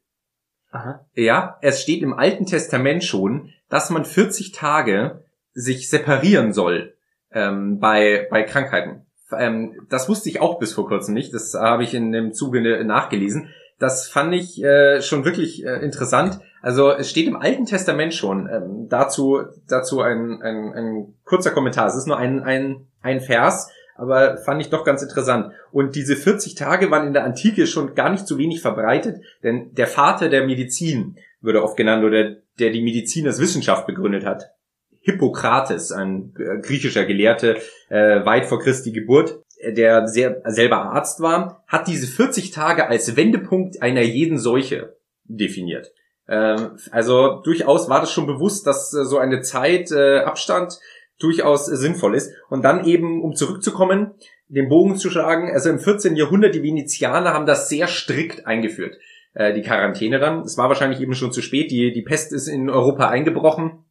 Aha. 0.71 1.06
Ja, 1.13 1.58
es 1.62 1.82
steht 1.82 2.01
im 2.01 2.13
Alten 2.13 2.45
Testament 2.45 3.03
schon, 3.03 3.49
dass 3.69 3.89
man 3.89 4.06
40 4.06 4.51
Tage 4.51 5.23
sich 5.53 5.89
separieren 5.89 6.53
soll 6.53 6.93
ähm, 7.32 7.80
bei, 7.80 8.27
bei 8.30 8.43
Krankheiten. 8.43 9.06
Ähm, 9.36 9.75
das 9.89 10.08
wusste 10.08 10.30
ich 10.30 10.39
auch 10.39 10.60
bis 10.60 10.73
vor 10.73 10.88
kurzem 10.88 11.13
nicht. 11.13 11.34
Das 11.34 11.53
habe 11.53 11.84
ich 11.84 11.93
in 11.93 12.12
dem 12.12 12.34
Zuge 12.34 12.62
ne, 12.62 12.84
nachgelesen. 12.84 13.49
Das 13.80 14.08
fand 14.08 14.34
ich 14.34 14.63
äh, 14.63 15.01
schon 15.01 15.25
wirklich 15.25 15.63
äh, 15.65 15.84
interessant. 15.84 16.39
Also 16.62 16.91
es 16.91 17.10
steht 17.10 17.27
im 17.27 17.36
Alten 17.36 17.65
Testament 17.65 18.13
schon. 18.13 18.49
Ähm, 18.49 18.88
dazu 18.89 19.43
dazu 19.67 20.01
ein, 20.01 20.41
ein, 20.41 20.73
ein 20.73 21.13
kurzer 21.25 21.51
Kommentar. 21.51 21.88
Es 21.88 21.95
ist 21.95 22.08
nur 22.08 22.17
ein, 22.17 22.41
ein, 22.41 22.88
ein 23.01 23.21
Vers 23.21 23.69
aber 23.98 24.38
fand 24.38 24.62
ich 24.62 24.70
doch 24.70 24.84
ganz 24.84 25.02
interessant. 25.02 25.54
Und 25.72 25.96
diese 25.96 26.16
40 26.16 26.56
Tage 26.56 26.92
waren 26.92 27.08
in 27.08 27.14
der 27.14 27.24
Antike 27.24 27.68
schon 27.68 27.96
gar 27.96 28.10
nicht 28.10 28.28
so 28.28 28.38
wenig 28.38 28.62
verbreitet, 28.62 29.22
denn 29.44 29.74
der 29.74 29.88
Vater 29.88 30.30
der 30.30 30.46
Medizin 30.46 31.18
würde 31.42 31.64
oft 31.64 31.78
genannt 31.78 32.04
oder 32.04 32.36
der 32.60 32.70
die 32.72 32.82
Medizin 32.82 33.28
als 33.28 33.40
Wissenschaft 33.40 33.86
begründet 33.88 34.26
hat. 34.26 34.52
Hippokrates, 35.02 35.92
ein 35.92 36.34
äh, 36.38 36.60
griechischer 36.62 37.06
Gelehrte, 37.06 37.58
äh, 37.90 38.26
weit 38.26 38.46
vor 38.46 38.60
Christi 38.60 38.92
Geburt, 38.92 39.40
der 39.66 40.08
sehr, 40.08 40.42
selber 40.46 40.82
Arzt 40.94 41.22
war, 41.22 41.64
hat 41.68 41.88
diese 41.88 42.08
40 42.08 42.52
Tage 42.52 42.88
als 42.88 43.16
Wendepunkt 43.16 43.82
einer 43.82 44.02
jeden 44.02 44.38
Seuche 44.38 44.98
definiert. 45.24 45.92
Ähm, 46.28 46.78
also 46.92 47.42
durchaus 47.42 47.90
war 47.90 48.02
das 48.02 48.12
schon 48.12 48.28
bewusst, 48.28 48.68
dass 48.68 48.94
äh, 48.94 49.06
so 49.06 49.18
eine 49.18 49.42
Zeit 49.42 49.92
äh, 49.92 50.20
Abstand 50.20 50.80
durchaus 51.19 51.65
sinnvoll 51.65 52.15
ist. 52.15 52.34
Und 52.49 52.63
dann 52.63 52.86
eben, 52.86 53.21
um 53.21 53.36
zurückzukommen, 53.36 54.12
den 54.47 54.69
Bogen 54.69 54.95
zu 54.95 55.10
schlagen, 55.10 55.51
also 55.51 55.69
im 55.69 55.80
14. 55.80 56.15
Jahrhundert, 56.15 56.56
die 56.56 56.63
Venezianer 56.63 57.34
haben 57.34 57.45
das 57.45 57.69
sehr 57.69 57.88
strikt 57.88 58.47
eingeführt, 58.47 58.97
äh, 59.34 59.53
die 59.53 59.62
Quarantäne 59.62 60.19
dann. 60.19 60.41
Es 60.41 60.58
war 60.58 60.69
wahrscheinlich 60.69 61.01
eben 61.01 61.15
schon 61.15 61.32
zu 61.32 61.41
spät, 61.41 61.71
die, 61.71 61.91
die 61.91 62.01
Pest 62.01 62.32
ist 62.32 62.47
in 62.47 62.69
Europa 62.69 63.10
eingebrochen. 63.10 63.84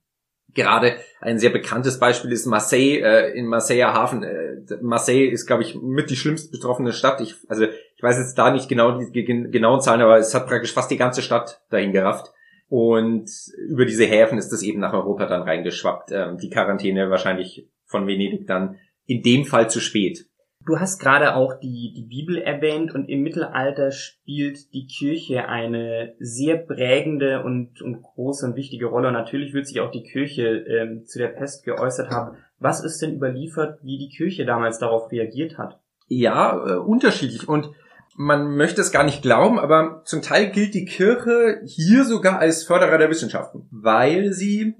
Gerade 0.54 0.96
ein 1.20 1.38
sehr 1.38 1.50
bekanntes 1.50 1.98
Beispiel 1.98 2.32
ist 2.32 2.46
Marseille, 2.46 3.00
äh, 3.00 3.32
in 3.36 3.46
Marseiller 3.46 3.92
Hafen. 3.92 4.22
Äh, 4.22 4.56
Marseille 4.80 5.28
ist, 5.28 5.46
glaube 5.46 5.62
ich, 5.62 5.74
mit 5.74 6.08
die 6.08 6.16
schlimmst 6.16 6.50
betroffene 6.50 6.92
Stadt. 6.92 7.20
Ich, 7.20 7.34
also 7.48 7.64
ich 7.64 8.02
weiß 8.02 8.16
jetzt 8.16 8.38
da 8.38 8.50
nicht 8.50 8.68
genau 8.68 8.98
die 8.98 9.24
genauen 9.24 9.82
Zahlen, 9.82 10.00
aber 10.00 10.16
es 10.16 10.34
hat 10.34 10.46
praktisch 10.46 10.72
fast 10.72 10.90
die 10.90 10.96
ganze 10.96 11.20
Stadt 11.20 11.60
dahin 11.68 11.92
gerafft. 11.92 12.32
Und 12.68 13.30
über 13.68 13.84
diese 13.84 14.04
Häfen 14.04 14.38
ist 14.38 14.50
das 14.50 14.62
eben 14.62 14.80
nach 14.80 14.92
Europa 14.92 15.26
dann 15.26 15.42
reingeschwappt. 15.42 16.10
Ähm, 16.12 16.38
die 16.38 16.50
Quarantäne 16.50 17.10
wahrscheinlich 17.10 17.68
von 17.84 18.06
Venedig 18.06 18.46
dann 18.46 18.76
in 19.04 19.22
dem 19.22 19.44
Fall 19.44 19.70
zu 19.70 19.80
spät. 19.80 20.26
Du 20.66 20.80
hast 20.80 20.98
gerade 20.98 21.36
auch 21.36 21.54
die, 21.60 21.92
die 21.94 22.08
Bibel 22.08 22.38
erwähnt 22.38 22.92
und 22.92 23.08
im 23.08 23.22
Mittelalter 23.22 23.92
spielt 23.92 24.74
die 24.74 24.86
Kirche 24.86 25.48
eine 25.48 26.16
sehr 26.18 26.56
prägende 26.56 27.44
und, 27.44 27.80
und 27.82 28.02
große 28.02 28.44
und 28.44 28.56
wichtige 28.56 28.86
Rolle. 28.86 29.08
Und 29.08 29.14
natürlich 29.14 29.54
wird 29.54 29.68
sich 29.68 29.80
auch 29.80 29.92
die 29.92 30.02
Kirche 30.02 30.42
ähm, 30.42 31.04
zu 31.06 31.20
der 31.20 31.28
Pest 31.28 31.64
geäußert 31.64 32.10
haben. 32.10 32.38
Was 32.58 32.82
ist 32.82 33.00
denn 33.00 33.14
überliefert, 33.14 33.78
wie 33.84 33.96
die 33.96 34.08
Kirche 34.08 34.44
damals 34.44 34.80
darauf 34.80 35.12
reagiert 35.12 35.56
hat? 35.56 35.78
Ja, 36.08 36.56
äh, 36.66 36.78
unterschiedlich. 36.78 37.48
Und 37.48 37.70
man 38.16 38.56
möchte 38.56 38.80
es 38.80 38.92
gar 38.92 39.04
nicht 39.04 39.22
glauben, 39.22 39.58
aber 39.58 40.02
zum 40.04 40.22
Teil 40.22 40.50
gilt 40.50 40.74
die 40.74 40.84
Kirche 40.86 41.60
hier 41.64 42.04
sogar 42.04 42.38
als 42.38 42.64
Förderer 42.64 42.98
der 42.98 43.10
Wissenschaften, 43.10 43.68
weil 43.70 44.32
sie 44.32 44.74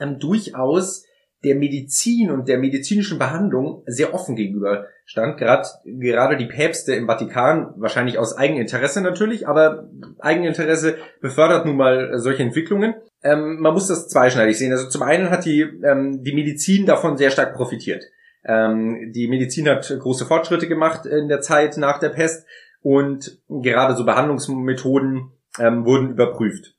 ähm, 0.00 0.18
durchaus 0.18 1.04
der 1.42 1.54
Medizin 1.54 2.30
und 2.30 2.48
der 2.48 2.58
medizinischen 2.58 3.18
Behandlung 3.18 3.82
sehr 3.86 4.12
offen 4.12 4.36
gegenüber 4.36 4.88
stand. 5.06 5.38
Gerade, 5.38 5.66
gerade 5.84 6.36
die 6.36 6.46
Päpste 6.46 6.94
im 6.94 7.06
Vatikan, 7.06 7.72
wahrscheinlich 7.76 8.18
aus 8.18 8.36
Eigeninteresse 8.36 9.00
natürlich, 9.00 9.48
aber 9.48 9.88
Eigeninteresse 10.18 10.98
befördert 11.22 11.64
nun 11.64 11.76
mal 11.76 12.18
solche 12.18 12.42
Entwicklungen. 12.42 12.94
Ähm, 13.22 13.58
man 13.60 13.72
muss 13.72 13.86
das 13.86 14.08
zweischneidig 14.08 14.58
sehen. 14.58 14.72
Also 14.72 14.88
zum 14.88 15.02
einen 15.02 15.30
hat 15.30 15.46
die, 15.46 15.62
ähm, 15.62 16.22
die 16.22 16.34
Medizin 16.34 16.84
davon 16.84 17.16
sehr 17.16 17.30
stark 17.30 17.54
profitiert. 17.54 18.04
Ähm, 18.44 19.12
die 19.14 19.28
Medizin 19.28 19.68
hat 19.68 19.88
große 19.98 20.26
Fortschritte 20.26 20.68
gemacht 20.68 21.06
in 21.06 21.28
der 21.28 21.40
Zeit 21.40 21.76
nach 21.76 21.98
der 21.98 22.10
Pest 22.10 22.46
und 22.82 23.38
gerade 23.48 23.96
so 23.96 24.04
Behandlungsmethoden 24.04 25.32
ähm, 25.58 25.84
wurden 25.84 26.10
überprüft. 26.10 26.74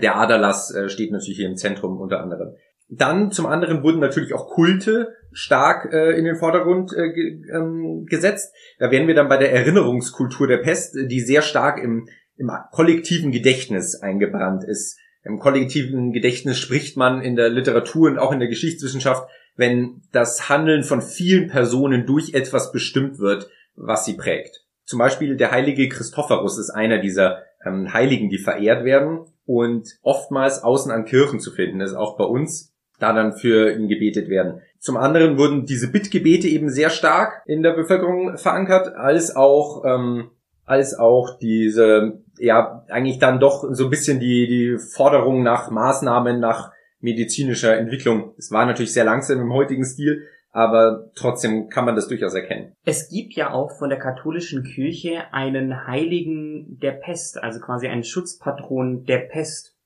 Der 0.00 0.16
Aderlass 0.16 0.74
äh, 0.74 0.88
steht 0.88 1.12
natürlich 1.12 1.38
hier 1.38 1.48
im 1.48 1.56
Zentrum 1.56 2.00
unter 2.00 2.20
anderem. 2.20 2.54
Dann 2.88 3.30
zum 3.30 3.46
anderen 3.46 3.82
wurden 3.82 4.00
natürlich 4.00 4.34
auch 4.34 4.48
Kulte 4.48 5.14
stark 5.32 5.92
äh, 5.92 6.18
in 6.18 6.24
den 6.24 6.36
Vordergrund 6.36 6.92
äh, 6.92 7.12
ge 7.12 7.42
ähm, 7.54 8.06
gesetzt. 8.06 8.52
Da 8.78 8.90
wären 8.90 9.06
wir 9.06 9.14
dann 9.14 9.28
bei 9.28 9.36
der 9.36 9.52
Erinnerungskultur 9.52 10.48
der 10.48 10.58
Pest, 10.58 10.96
die 10.96 11.20
sehr 11.20 11.42
stark 11.42 11.80
im, 11.82 12.08
im 12.36 12.50
kollektiven 12.72 13.30
Gedächtnis 13.30 13.94
eingebrannt 13.94 14.64
ist. 14.64 14.98
Im 15.22 15.38
kollektiven 15.38 16.12
Gedächtnis 16.12 16.58
spricht 16.58 16.96
man 16.96 17.20
in 17.20 17.36
der 17.36 17.50
Literatur 17.50 18.10
und 18.10 18.18
auch 18.18 18.32
in 18.32 18.40
der 18.40 18.48
Geschichtswissenschaft, 18.48 19.28
wenn 19.54 20.02
das 20.12 20.48
Handeln 20.48 20.82
von 20.82 21.02
vielen 21.02 21.48
Personen 21.48 22.06
durch 22.06 22.34
etwas 22.34 22.72
bestimmt 22.72 23.18
wird, 23.18 23.50
was 23.76 24.04
sie 24.04 24.14
prägt. 24.14 24.59
Zum 24.90 24.98
Beispiel 24.98 25.36
der 25.36 25.52
heilige 25.52 25.88
Christophorus 25.88 26.58
ist 26.58 26.70
einer 26.70 26.98
dieser 26.98 27.44
ähm, 27.64 27.94
Heiligen, 27.94 28.28
die 28.28 28.38
verehrt 28.38 28.84
werden 28.84 29.20
und 29.46 29.88
oftmals 30.02 30.64
außen 30.64 30.90
an 30.90 31.04
Kirchen 31.04 31.38
zu 31.38 31.52
finden 31.52 31.80
ist, 31.80 31.94
auch 31.94 32.16
bei 32.16 32.24
uns 32.24 32.74
da 32.98 33.12
dann 33.12 33.36
für 33.36 33.72
ihn 33.72 33.86
gebetet 33.86 34.28
werden. 34.28 34.62
Zum 34.80 34.96
anderen 34.96 35.38
wurden 35.38 35.64
diese 35.64 35.92
Bittgebete 35.92 36.48
eben 36.48 36.70
sehr 36.70 36.90
stark 36.90 37.44
in 37.46 37.62
der 37.62 37.70
Bevölkerung 37.70 38.36
verankert, 38.36 38.96
als 38.96 39.36
auch 39.36 39.84
ähm, 39.84 40.30
als 40.64 40.98
auch 40.98 41.38
diese 41.38 42.24
ja 42.40 42.84
eigentlich 42.88 43.20
dann 43.20 43.38
doch 43.38 43.64
so 43.70 43.84
ein 43.84 43.90
bisschen 43.90 44.18
die 44.18 44.48
die 44.48 44.76
Forderung 44.76 45.44
nach 45.44 45.70
Maßnahmen 45.70 46.40
nach 46.40 46.72
medizinischer 46.98 47.78
Entwicklung. 47.78 48.34
Es 48.38 48.50
war 48.50 48.66
natürlich 48.66 48.92
sehr 48.92 49.04
langsam 49.04 49.40
im 49.40 49.52
heutigen 49.52 49.84
Stil, 49.84 50.26
aber 50.52 51.10
trotzdem 51.14 51.68
kann 51.68 51.84
man 51.84 51.94
das 51.94 52.08
durchaus 52.08 52.34
erkennen. 52.34 52.74
Es 52.84 53.08
gibt 53.08 53.34
ja 53.34 53.52
auch 53.52 53.70
von 53.78 53.88
der 53.88 53.98
katholischen 53.98 54.64
Kirche 54.64 55.32
einen 55.32 55.86
Heiligen 55.86 56.78
der 56.80 56.92
Pest, 56.92 57.38
also 57.42 57.60
quasi 57.60 57.86
einen 57.86 58.04
Schutzpatron 58.04 59.04
der 59.04 59.20
Pest. 59.20 59.76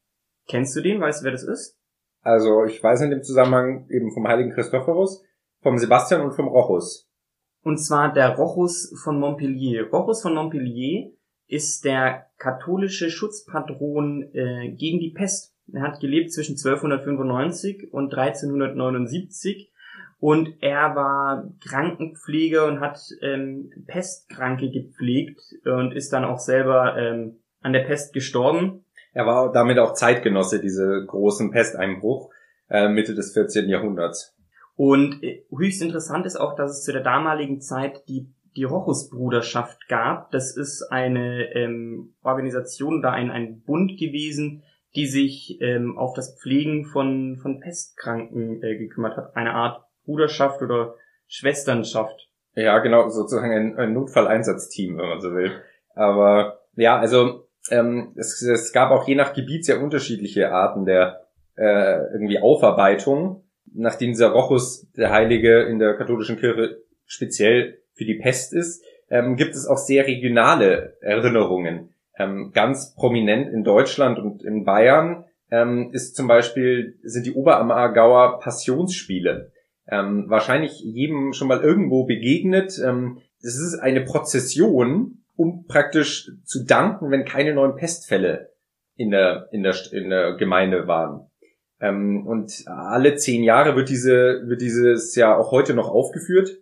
Kennst 0.48 0.74
du 0.76 0.80
den? 0.80 1.00
Weißt 1.00 1.20
du, 1.20 1.24
wer 1.24 1.32
das 1.32 1.44
ist? 1.44 1.78
Also 2.22 2.64
ich 2.64 2.82
weiß 2.82 3.02
in 3.02 3.10
dem 3.10 3.22
Zusammenhang 3.22 3.86
eben 3.90 4.10
vom 4.12 4.26
heiligen 4.26 4.52
Christophorus, 4.52 5.22
vom 5.62 5.78
Sebastian 5.78 6.22
und 6.22 6.32
vom 6.32 6.48
Rochus. 6.48 7.10
Und 7.62 7.78
zwar 7.78 8.12
der 8.12 8.36
Rochus 8.36 8.94
von 9.02 9.18
Montpellier. 9.18 9.88
Rochus 9.90 10.22
von 10.22 10.34
Montpellier 10.34 11.12
ist 11.46 11.84
der 11.84 12.26
katholische 12.38 13.10
Schutzpatron 13.10 14.30
äh, 14.34 14.72
gegen 14.72 15.00
die 15.00 15.12
Pest. 15.14 15.54
Er 15.72 15.82
hat 15.82 16.00
gelebt 16.00 16.32
zwischen 16.32 16.52
1295 16.52 17.92
und 17.92 18.14
1379 18.14 19.72
und 20.24 20.62
er 20.62 20.96
war 20.96 21.52
Krankenpfleger 21.68 22.64
und 22.64 22.80
hat 22.80 22.98
ähm, 23.20 23.70
Pestkranke 23.86 24.70
gepflegt 24.70 25.42
und 25.66 25.92
ist 25.92 26.14
dann 26.14 26.24
auch 26.24 26.38
selber 26.38 26.96
ähm, 26.96 27.42
an 27.60 27.74
der 27.74 27.84
Pest 27.84 28.14
gestorben. 28.14 28.86
Er 29.12 29.26
war 29.26 29.52
damit 29.52 29.78
auch 29.78 29.92
Zeitgenosse, 29.92 30.62
diese 30.62 31.04
großen 31.06 31.50
Pesteinbruch 31.50 32.30
äh, 32.70 32.88
Mitte 32.88 33.14
des 33.14 33.34
14. 33.34 33.68
Jahrhunderts. 33.68 34.34
Und 34.76 35.22
äh, 35.22 35.44
höchst 35.54 35.82
interessant 35.82 36.24
ist 36.24 36.36
auch, 36.36 36.56
dass 36.56 36.70
es 36.70 36.84
zu 36.84 36.92
der 36.92 37.02
damaligen 37.02 37.60
Zeit 37.60 38.08
die 38.08 38.32
die 38.56 38.64
Rochus-Bruderschaft 38.64 39.88
gab. 39.88 40.30
Das 40.30 40.56
ist 40.56 40.90
eine 40.90 41.54
ähm, 41.54 42.14
Organisation 42.22 43.02
da 43.02 43.10
ein, 43.10 43.30
ein 43.30 43.60
Bund 43.60 43.98
gewesen, 43.98 44.62
die 44.94 45.06
sich 45.06 45.58
ähm, 45.60 45.98
auf 45.98 46.14
das 46.14 46.38
Pflegen 46.40 46.86
von, 46.86 47.36
von 47.42 47.60
Pestkranken 47.60 48.62
äh, 48.62 48.78
gekümmert 48.78 49.18
hat. 49.18 49.36
Eine 49.36 49.52
Art 49.52 49.84
Bruderschaft 50.04 50.62
oder 50.62 50.94
Schwesternschaft. 51.26 52.28
Ja, 52.54 52.78
genau, 52.78 53.08
sozusagen 53.08 53.52
ein, 53.52 53.78
ein 53.78 53.92
Notfalleinsatzteam, 53.92 54.96
wenn 54.98 55.08
man 55.08 55.20
so 55.20 55.34
will. 55.34 55.52
Aber 55.94 56.60
ja, 56.76 56.98
also 56.98 57.48
ähm, 57.70 58.12
es, 58.16 58.42
es 58.42 58.72
gab 58.72 58.90
auch 58.90 59.08
je 59.08 59.14
nach 59.14 59.32
Gebiet 59.32 59.64
sehr 59.64 59.82
unterschiedliche 59.82 60.52
Arten 60.52 60.84
der 60.84 61.24
äh, 61.56 62.12
irgendwie 62.12 62.40
Aufarbeitung. 62.40 63.44
Nachdem 63.72 64.10
dieser 64.10 64.30
Rochus, 64.30 64.90
der 64.92 65.10
Heilige 65.10 65.62
in 65.62 65.78
der 65.78 65.94
katholischen 65.94 66.38
Kirche, 66.38 66.82
speziell 67.06 67.78
für 67.94 68.04
die 68.04 68.14
Pest 68.14 68.52
ist, 68.52 68.84
ähm, 69.10 69.36
gibt 69.36 69.54
es 69.54 69.66
auch 69.66 69.78
sehr 69.78 70.06
regionale 70.06 70.96
Erinnerungen. 71.00 71.94
Ähm, 72.16 72.52
ganz 72.54 72.94
prominent 72.94 73.52
in 73.52 73.64
Deutschland 73.64 74.18
und 74.18 74.44
in 74.44 74.64
Bayern 74.64 75.24
ähm, 75.50 75.90
ist 75.92 76.14
zum 76.14 76.28
Beispiel 76.28 76.98
sind 77.02 77.26
die 77.26 77.34
Oberammergauer 77.34 78.38
Passionsspiele. 78.38 79.52
Ähm, 79.88 80.26
wahrscheinlich 80.28 80.80
jedem 80.80 81.32
schon 81.32 81.48
mal 81.48 81.60
irgendwo 81.60 82.04
begegnet. 82.04 82.80
Ähm, 82.82 83.18
das 83.42 83.56
ist 83.56 83.78
eine 83.78 84.00
Prozession 84.02 85.24
um 85.36 85.66
praktisch 85.66 86.30
zu 86.44 86.64
danken, 86.64 87.10
wenn 87.10 87.24
keine 87.24 87.54
neuen 87.54 87.76
Pestfälle 87.76 88.52
in 88.96 89.10
der, 89.10 89.48
in 89.52 89.62
der, 89.62 89.74
in 89.92 90.10
der 90.10 90.36
Gemeinde 90.36 90.86
waren. 90.86 91.28
Ähm, 91.80 92.26
und 92.26 92.64
alle 92.66 93.16
zehn 93.16 93.42
Jahre 93.42 93.74
wird 93.76 93.88
diese, 93.88 94.42
wird 94.46 94.60
dieses 94.60 95.14
ja 95.16 95.36
auch 95.36 95.50
heute 95.50 95.74
noch 95.74 95.88
aufgeführt. 95.88 96.60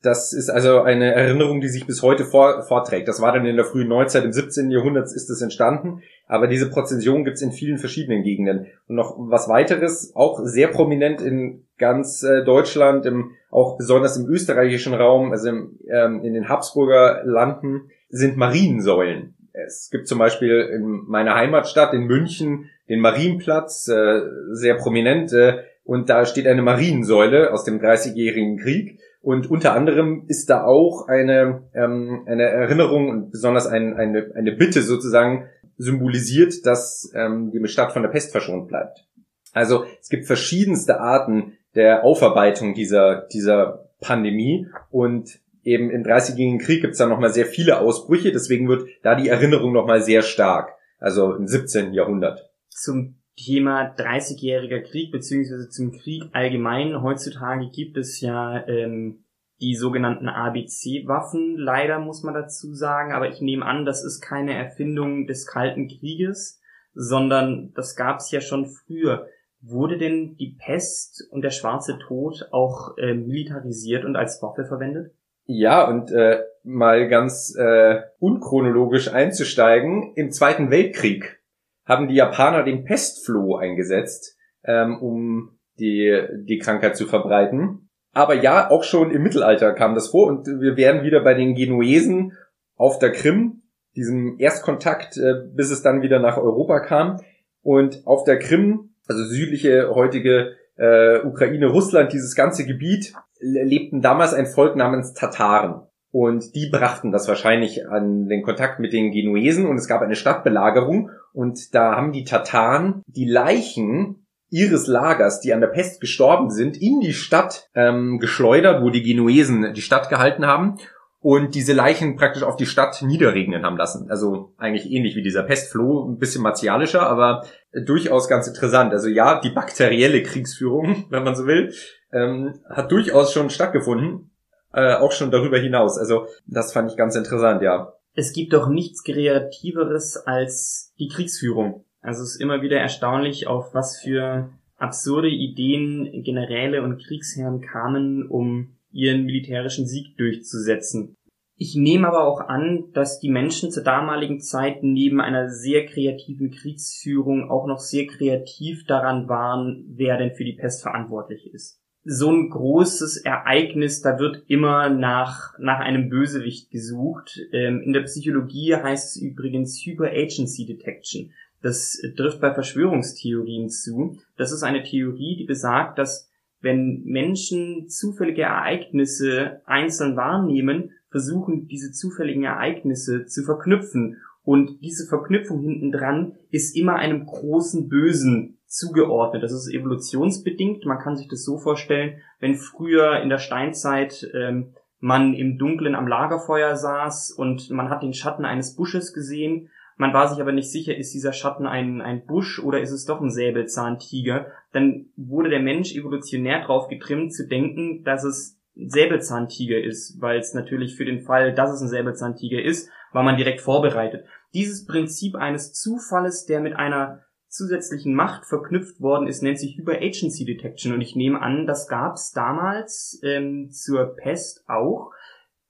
Das 0.00 0.32
ist 0.32 0.48
also 0.48 0.80
eine 0.82 1.12
Erinnerung, 1.12 1.60
die 1.60 1.68
sich 1.68 1.86
bis 1.86 2.02
heute 2.02 2.24
vor, 2.24 2.62
vorträgt. 2.62 3.08
Das 3.08 3.20
war 3.20 3.32
dann 3.32 3.44
in 3.44 3.56
der 3.56 3.64
frühen 3.64 3.88
Neuzeit, 3.88 4.24
im 4.24 4.32
17. 4.32 4.70
Jahrhundert 4.70 5.06
ist 5.06 5.28
das 5.28 5.42
entstanden. 5.42 6.02
Aber 6.26 6.46
diese 6.46 6.70
Prozession 6.70 7.24
gibt's 7.24 7.42
in 7.42 7.50
vielen 7.50 7.78
verschiedenen 7.78 8.22
Gegenden. 8.22 8.68
Und 8.86 8.94
noch 8.94 9.16
was 9.18 9.48
weiteres, 9.48 10.12
auch 10.14 10.40
sehr 10.44 10.68
prominent 10.68 11.20
in 11.20 11.67
ganz 11.78 12.22
äh, 12.22 12.44
Deutschland, 12.44 13.06
im, 13.06 13.32
auch 13.50 13.78
besonders 13.78 14.16
im 14.16 14.26
österreichischen 14.28 14.94
Raum, 14.94 15.32
also 15.32 15.48
im, 15.48 15.78
ähm, 15.88 16.22
in 16.22 16.34
den 16.34 16.48
Habsburger 16.48 17.22
Landen, 17.24 17.90
sind 18.08 18.36
Mariensäulen. 18.36 19.34
Es 19.52 19.88
gibt 19.90 20.06
zum 20.06 20.18
Beispiel 20.18 20.60
in 20.72 21.04
meiner 21.06 21.34
Heimatstadt 21.34 21.92
in 21.92 22.04
München 22.04 22.70
den 22.88 23.00
Marienplatz, 23.00 23.88
äh, 23.88 24.20
sehr 24.52 24.74
prominent, 24.74 25.32
äh, 25.32 25.58
und 25.84 26.10
da 26.10 26.26
steht 26.26 26.46
eine 26.46 26.62
Mariensäule 26.62 27.52
aus 27.52 27.64
dem 27.64 27.80
Dreißigjährigen 27.80 28.58
Krieg. 28.58 29.00
Und 29.22 29.50
unter 29.50 29.72
anderem 29.72 30.24
ist 30.28 30.50
da 30.50 30.64
auch 30.64 31.08
eine, 31.08 31.62
ähm, 31.74 32.24
eine 32.26 32.44
Erinnerung 32.44 33.08
und 33.08 33.30
besonders 33.30 33.66
ein, 33.66 33.94
eine, 33.94 34.30
eine 34.34 34.52
Bitte 34.52 34.82
sozusagen 34.82 35.48
symbolisiert, 35.76 36.66
dass 36.66 37.10
ähm, 37.14 37.50
die 37.50 37.66
Stadt 37.68 37.92
von 37.92 38.02
der 38.02 38.10
Pest 38.10 38.32
verschont 38.32 38.68
bleibt. 38.68 39.06
Also 39.52 39.84
es 40.00 40.08
gibt 40.08 40.26
verschiedenste 40.26 41.00
Arten 41.00 41.57
der 41.78 42.02
Aufarbeitung 42.02 42.74
dieser, 42.74 43.28
dieser 43.32 43.88
Pandemie 44.00 44.66
und 44.90 45.38
eben 45.62 45.90
im 45.90 46.02
Dreißigjährigen 46.02 46.58
Krieg 46.58 46.80
gibt 46.80 46.92
es 46.92 46.98
da 46.98 47.06
nochmal 47.06 47.32
sehr 47.32 47.46
viele 47.46 47.78
Ausbrüche, 47.78 48.32
deswegen 48.32 48.68
wird 48.68 48.88
da 49.02 49.14
die 49.14 49.28
Erinnerung 49.28 49.72
nochmal 49.72 50.02
sehr 50.02 50.22
stark, 50.22 50.74
also 50.98 51.34
im 51.34 51.46
17. 51.46 51.92
Jahrhundert. 51.92 52.50
Zum 52.68 53.14
Thema 53.36 53.94
Dreißigjähriger 53.96 54.80
Krieg 54.80 55.12
beziehungsweise 55.12 55.68
zum 55.68 55.92
Krieg 55.92 56.24
allgemein. 56.32 57.00
Heutzutage 57.00 57.70
gibt 57.70 57.96
es 57.96 58.20
ja 58.20 58.66
ähm, 58.66 59.24
die 59.60 59.76
sogenannten 59.76 60.28
ABC-Waffen, 60.28 61.56
leider 61.56 62.00
muss 62.00 62.24
man 62.24 62.34
dazu 62.34 62.74
sagen, 62.74 63.12
aber 63.12 63.28
ich 63.28 63.40
nehme 63.40 63.64
an, 63.64 63.84
das 63.84 64.04
ist 64.04 64.20
keine 64.20 64.54
Erfindung 64.54 65.28
des 65.28 65.46
Kalten 65.46 65.86
Krieges, 65.86 66.60
sondern 66.94 67.72
das 67.74 67.94
gab 67.94 68.18
es 68.18 68.32
ja 68.32 68.40
schon 68.40 68.66
früher. 68.66 69.28
Wurde 69.60 69.98
denn 69.98 70.36
die 70.36 70.56
Pest 70.58 71.26
und 71.30 71.42
der 71.42 71.50
schwarze 71.50 71.98
Tod 71.98 72.48
auch 72.52 72.96
äh, 72.96 73.14
militarisiert 73.14 74.04
und 74.04 74.16
als 74.16 74.40
Waffe 74.42 74.64
verwendet? 74.64 75.12
Ja, 75.46 75.88
und 75.88 76.12
äh, 76.12 76.42
mal 76.62 77.08
ganz 77.08 77.56
äh, 77.56 78.02
unchronologisch 78.18 79.12
einzusteigen, 79.12 80.12
im 80.14 80.30
Zweiten 80.30 80.70
Weltkrieg 80.70 81.42
haben 81.86 82.06
die 82.06 82.14
Japaner 82.14 82.62
den 82.62 82.84
Pestfloh 82.84 83.56
eingesetzt, 83.56 84.36
ähm, 84.62 84.98
um 85.00 85.58
die, 85.78 86.22
die 86.44 86.58
Krankheit 86.58 86.96
zu 86.96 87.06
verbreiten. 87.06 87.88
Aber 88.12 88.34
ja, 88.34 88.70
auch 88.70 88.84
schon 88.84 89.10
im 89.10 89.22
Mittelalter 89.22 89.72
kam 89.72 89.94
das 89.94 90.08
vor 90.08 90.26
und 90.26 90.46
wir 90.46 90.76
werden 90.76 91.02
wieder 91.02 91.22
bei 91.22 91.34
den 91.34 91.54
Genuesen 91.54 92.36
auf 92.76 92.98
der 92.98 93.12
Krim, 93.12 93.62
diesem 93.96 94.38
Erstkontakt, 94.38 95.16
äh, 95.16 95.34
bis 95.54 95.70
es 95.70 95.82
dann 95.82 96.02
wieder 96.02 96.18
nach 96.18 96.36
Europa 96.36 96.80
kam. 96.80 97.20
Und 97.62 98.06
auf 98.06 98.24
der 98.24 98.38
Krim, 98.38 98.87
also 99.08 99.24
südliche 99.24 99.90
heutige 99.94 100.56
äh, 100.76 101.20
Ukraine, 101.24 101.66
Russland, 101.66 102.12
dieses 102.12 102.34
ganze 102.34 102.66
Gebiet, 102.66 103.12
lebten 103.40 104.00
damals 104.00 104.34
ein 104.34 104.46
Volk 104.46 104.76
namens 104.76 105.14
Tataren. 105.14 105.82
Und 106.10 106.54
die 106.54 106.70
brachten 106.70 107.12
das 107.12 107.28
wahrscheinlich 107.28 107.86
an 107.88 108.28
den 108.28 108.42
Kontakt 108.42 108.80
mit 108.80 108.92
den 108.92 109.12
Genuesen 109.12 109.66
und 109.66 109.76
es 109.76 109.88
gab 109.88 110.00
eine 110.00 110.16
Stadtbelagerung 110.16 111.10
und 111.34 111.74
da 111.74 111.96
haben 111.96 112.12
die 112.12 112.24
Tataren 112.24 113.02
die 113.06 113.28
Leichen 113.28 114.26
ihres 114.50 114.86
Lagers, 114.86 115.40
die 115.40 115.52
an 115.52 115.60
der 115.60 115.68
Pest 115.68 116.00
gestorben 116.00 116.50
sind, 116.50 116.80
in 116.80 117.00
die 117.00 117.12
Stadt 117.12 117.68
ähm, 117.74 118.18
geschleudert, 118.18 118.82
wo 118.82 118.88
die 118.88 119.02
Genuesen 119.02 119.74
die 119.74 119.82
Stadt 119.82 120.08
gehalten 120.08 120.46
haben 120.46 120.78
und 121.20 121.54
diese 121.54 121.72
Leichen 121.72 122.16
praktisch 122.16 122.42
auf 122.42 122.56
die 122.56 122.66
Stadt 122.66 123.02
niederregnen 123.02 123.64
haben 123.64 123.76
lassen. 123.76 124.08
Also 124.10 124.52
eigentlich 124.56 124.90
ähnlich 124.90 125.16
wie 125.16 125.22
dieser 125.22 125.42
Pestfloh, 125.42 126.08
ein 126.08 126.18
bisschen 126.18 126.42
martialischer, 126.42 127.08
aber 127.08 127.44
durchaus 127.72 128.28
ganz 128.28 128.46
interessant. 128.46 128.92
Also 128.92 129.08
ja, 129.08 129.40
die 129.40 129.50
bakterielle 129.50 130.22
Kriegsführung, 130.22 131.06
wenn 131.10 131.24
man 131.24 131.34
so 131.34 131.46
will, 131.46 131.74
ähm, 132.12 132.60
hat 132.68 132.92
durchaus 132.92 133.32
schon 133.32 133.50
stattgefunden, 133.50 134.30
äh, 134.72 134.94
auch 134.94 135.12
schon 135.12 135.30
darüber 135.30 135.58
hinaus. 135.58 135.98
Also 135.98 136.26
das 136.46 136.72
fand 136.72 136.90
ich 136.90 136.96
ganz 136.96 137.16
interessant, 137.16 137.62
ja. 137.62 137.92
Es 138.14 138.32
gibt 138.32 138.52
doch 138.52 138.68
nichts 138.68 139.02
Kreativeres 139.02 140.16
als 140.16 140.92
die 140.98 141.08
Kriegsführung. 141.08 141.84
Also 142.00 142.22
es 142.22 142.34
ist 142.34 142.40
immer 142.40 142.62
wieder 142.62 142.78
erstaunlich, 142.78 143.46
auf 143.46 143.74
was 143.74 144.00
für 144.00 144.50
absurde 144.76 145.28
Ideen 145.28 146.22
Generäle 146.22 146.82
und 146.82 147.04
Kriegsherren 147.04 147.60
kamen, 147.60 148.26
um 148.26 148.77
ihren 148.98 149.24
militärischen 149.24 149.86
Sieg 149.86 150.16
durchzusetzen. 150.16 151.14
Ich 151.60 151.74
nehme 151.74 152.06
aber 152.06 152.24
auch 152.24 152.40
an, 152.40 152.92
dass 152.92 153.18
die 153.18 153.30
Menschen 153.30 153.70
zur 153.72 153.82
damaligen 153.82 154.40
Zeit 154.40 154.82
neben 154.82 155.20
einer 155.20 155.48
sehr 155.48 155.86
kreativen 155.86 156.52
Kriegsführung 156.52 157.50
auch 157.50 157.66
noch 157.66 157.80
sehr 157.80 158.06
kreativ 158.06 158.84
daran 158.86 159.28
waren, 159.28 159.84
wer 159.88 160.18
denn 160.18 160.34
für 160.34 160.44
die 160.44 160.52
Pest 160.52 160.82
verantwortlich 160.82 161.52
ist. 161.52 161.80
So 162.04 162.30
ein 162.30 162.48
großes 162.48 163.18
Ereignis, 163.18 164.02
da 164.02 164.18
wird 164.18 164.44
immer 164.46 164.88
nach, 164.88 165.58
nach 165.58 165.80
einem 165.80 166.08
Bösewicht 166.08 166.70
gesucht. 166.70 167.40
Ähm, 167.52 167.82
in 167.82 167.92
der 167.92 168.02
Psychologie 168.02 168.76
heißt 168.76 169.16
es 169.16 169.22
übrigens 169.22 169.84
Hyper-Agency 169.84 170.64
Detection. 170.64 171.32
Das 171.60 172.00
trifft 172.16 172.40
bei 172.40 172.54
Verschwörungstheorien 172.54 173.68
zu. 173.68 174.16
Das 174.36 174.52
ist 174.52 174.62
eine 174.62 174.84
Theorie, 174.84 175.36
die 175.36 175.44
besagt, 175.44 175.98
dass 175.98 176.27
wenn 176.60 177.02
Menschen 177.04 177.88
zufällige 177.88 178.42
Ereignisse 178.42 179.62
einzeln 179.64 180.16
wahrnehmen, 180.16 180.90
versuchen 181.10 181.66
diese 181.68 181.92
zufälligen 181.92 182.44
Ereignisse 182.44 183.26
zu 183.26 183.44
verknüpfen. 183.44 184.16
Und 184.42 184.82
diese 184.82 185.06
Verknüpfung 185.06 185.60
hintendran 185.60 186.36
ist 186.50 186.76
immer 186.76 186.96
einem 186.96 187.26
großen 187.26 187.88
Bösen 187.88 188.58
zugeordnet. 188.66 189.42
Das 189.42 189.52
ist 189.52 189.72
evolutionsbedingt. 189.72 190.84
Man 190.84 190.98
kann 190.98 191.16
sich 191.16 191.28
das 191.28 191.44
so 191.44 191.58
vorstellen, 191.58 192.20
wenn 192.40 192.54
früher 192.54 193.20
in 193.20 193.28
der 193.28 193.38
Steinzeit 193.38 194.28
ähm, 194.34 194.74
man 195.00 195.34
im 195.34 195.58
Dunkeln 195.58 195.94
am 195.94 196.08
Lagerfeuer 196.08 196.76
saß 196.76 197.30
und 197.30 197.70
man 197.70 197.88
hat 197.88 198.02
den 198.02 198.14
Schatten 198.14 198.44
eines 198.44 198.74
Busches 198.74 199.12
gesehen, 199.12 199.70
man 199.98 200.14
war 200.14 200.28
sich 200.28 200.40
aber 200.40 200.52
nicht 200.52 200.70
sicher, 200.70 200.96
ist 200.96 201.12
dieser 201.12 201.32
Schatten 201.32 201.66
ein, 201.66 202.00
ein 202.00 202.24
Busch 202.24 202.62
oder 202.62 202.80
ist 202.80 202.92
es 202.92 203.04
doch 203.04 203.20
ein 203.20 203.30
Säbelzahntiger, 203.30 204.46
dann 204.72 205.06
wurde 205.16 205.50
der 205.50 205.60
Mensch 205.60 205.94
evolutionär 205.94 206.64
drauf 206.64 206.88
getrimmt 206.88 207.34
zu 207.34 207.46
denken, 207.46 208.04
dass 208.04 208.24
es 208.24 208.58
ein 208.76 208.88
Säbelzahntiger 208.88 209.82
ist, 209.82 210.20
weil 210.20 210.38
es 210.38 210.54
natürlich 210.54 210.96
für 210.96 211.04
den 211.04 211.20
Fall, 211.20 211.52
dass 211.52 211.72
es 211.72 211.82
ein 211.82 211.88
Säbelzahntiger 211.88 212.62
ist, 212.62 212.88
war 213.12 213.24
man 213.24 213.36
direkt 213.36 213.60
vorbereitet. 213.60 214.24
Dieses 214.54 214.86
Prinzip 214.86 215.34
eines 215.34 215.72
Zufalles, 215.72 216.46
der 216.46 216.60
mit 216.60 216.74
einer 216.76 217.24
zusätzlichen 217.48 218.14
Macht 218.14 218.46
verknüpft 218.46 219.00
worden 219.00 219.26
ist, 219.26 219.42
nennt 219.42 219.58
sich 219.58 219.76
Hyper-Agency 219.78 220.44
Detection. 220.44 220.92
Und 220.92 221.00
ich 221.00 221.16
nehme 221.16 221.40
an, 221.42 221.66
das 221.66 221.88
gab 221.88 222.14
es 222.14 222.30
damals 222.30 223.20
ähm, 223.24 223.70
zur 223.70 224.14
Pest 224.14 224.64
auch. 224.68 225.10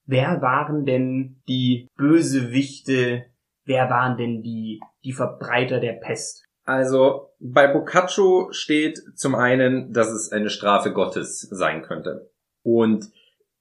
Wer 0.05 0.43
waren 0.43 0.85
denn 0.85 1.41
die 1.49 1.88
Bösewichte 1.97 3.27
wer 3.68 3.88
waren 3.90 4.16
denn 4.16 4.42
die, 4.42 4.81
die 5.04 5.12
Verbreiter 5.12 5.78
der 5.78 5.92
Pest? 5.92 6.44
Also 6.64 7.31
bei 7.38 7.66
Boccaccio 7.68 8.48
steht 8.50 8.98
zum 9.14 9.35
einen, 9.35 9.92
dass 9.92 10.11
es 10.11 10.33
eine 10.33 10.50
Strafe 10.50 10.92
Gottes 10.92 11.40
sein 11.50 11.83
könnte 11.83 12.31
und 12.62 13.07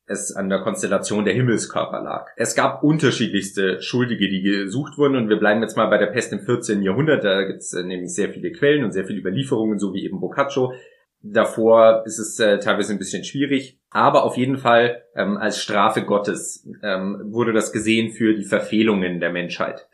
es 0.08 0.34
an 0.34 0.50
der 0.50 0.60
Konstellation 0.60 1.26
der 1.26 1.34
Himmelskörper 1.34 2.02
lag. 2.02 2.28
Es 2.38 2.56
gab 2.56 2.82
unterschiedlichste 2.82 3.82
Schuldige, 3.82 4.30
die 4.30 4.42
gesucht 4.42 4.98
wurden 4.98 5.18
und 5.18 5.30
wir 5.30 5.38
bleiben 5.38 5.62
jetzt 5.62 5.76
mal 5.76 5.88
bei 5.88 5.98
der 5.98 6.08
Pest 6.08 6.32
im 6.32 6.40
14. 6.40 6.82
Jahrhundert. 6.82 7.24
Da 7.24 7.44
gibt 7.44 7.60
es 7.60 7.74
äh, 7.74 7.84
nämlich 7.84 8.14
sehr 8.14 8.30
viele 8.30 8.52
Quellen 8.52 8.86
und 8.86 8.94
sehr 8.94 9.06
viele 9.06 9.20
Überlieferungen, 9.20 9.80
so 9.80 9.94
wie 9.94 10.06
eben 10.06 10.22
Boccaccio. 10.22 10.74
Davor 11.22 12.04
ist 12.06 12.20
es 12.20 12.40
äh, 12.40 12.60
teilweise 12.60 12.94
ein 12.94 13.00
bisschen 13.00 13.26
schwierig, 13.26 13.80
aber 13.90 14.24
auf 14.24 14.38
jeden 14.38 14.58
Fall 14.58 15.04
ähm, 15.16 15.36
als 15.36 15.62
Strafe 15.62 16.04
Gottes 16.04 16.66
ähm, 16.84 17.22
wurde 17.26 17.52
das 17.52 17.74
gesehen 17.74 18.12
für 18.12 18.34
die 18.34 18.46
Verfehlungen 18.46 19.20
der 19.20 19.32
Menschheit 19.32 19.88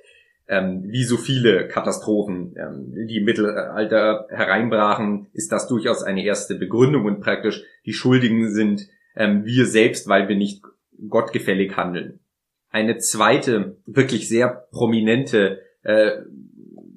ähm, 0.48 0.84
wie 0.88 1.04
so 1.04 1.18
viele 1.18 1.68
Katastrophen, 1.68 2.56
ähm, 2.58 3.08
die 3.08 3.18
im 3.18 3.26
Mittelalter 3.26 4.28
hereinbrachen, 4.30 5.28
ist 5.34 5.52
das 5.52 5.68
durchaus 5.68 6.04
eine 6.04 6.24
erste 6.24 6.56
Begründung 6.56 7.06
und 7.06 7.22
praktisch 7.22 7.64
die 7.86 7.94
Schuldigen 7.94 8.52
sind 8.52 8.88
ähm, 9.16 9.46
wir 9.46 9.66
selbst, 9.66 10.08
weil 10.08 10.28
wir 10.28 10.36
nicht 10.36 10.64
gottgefällig 11.10 11.78
handeln. 11.78 12.20
Eine 12.70 12.98
zweite, 12.98 13.78
wirklich 13.86 14.28
sehr 14.28 14.68
prominente 14.72 15.62
äh, 15.84 16.12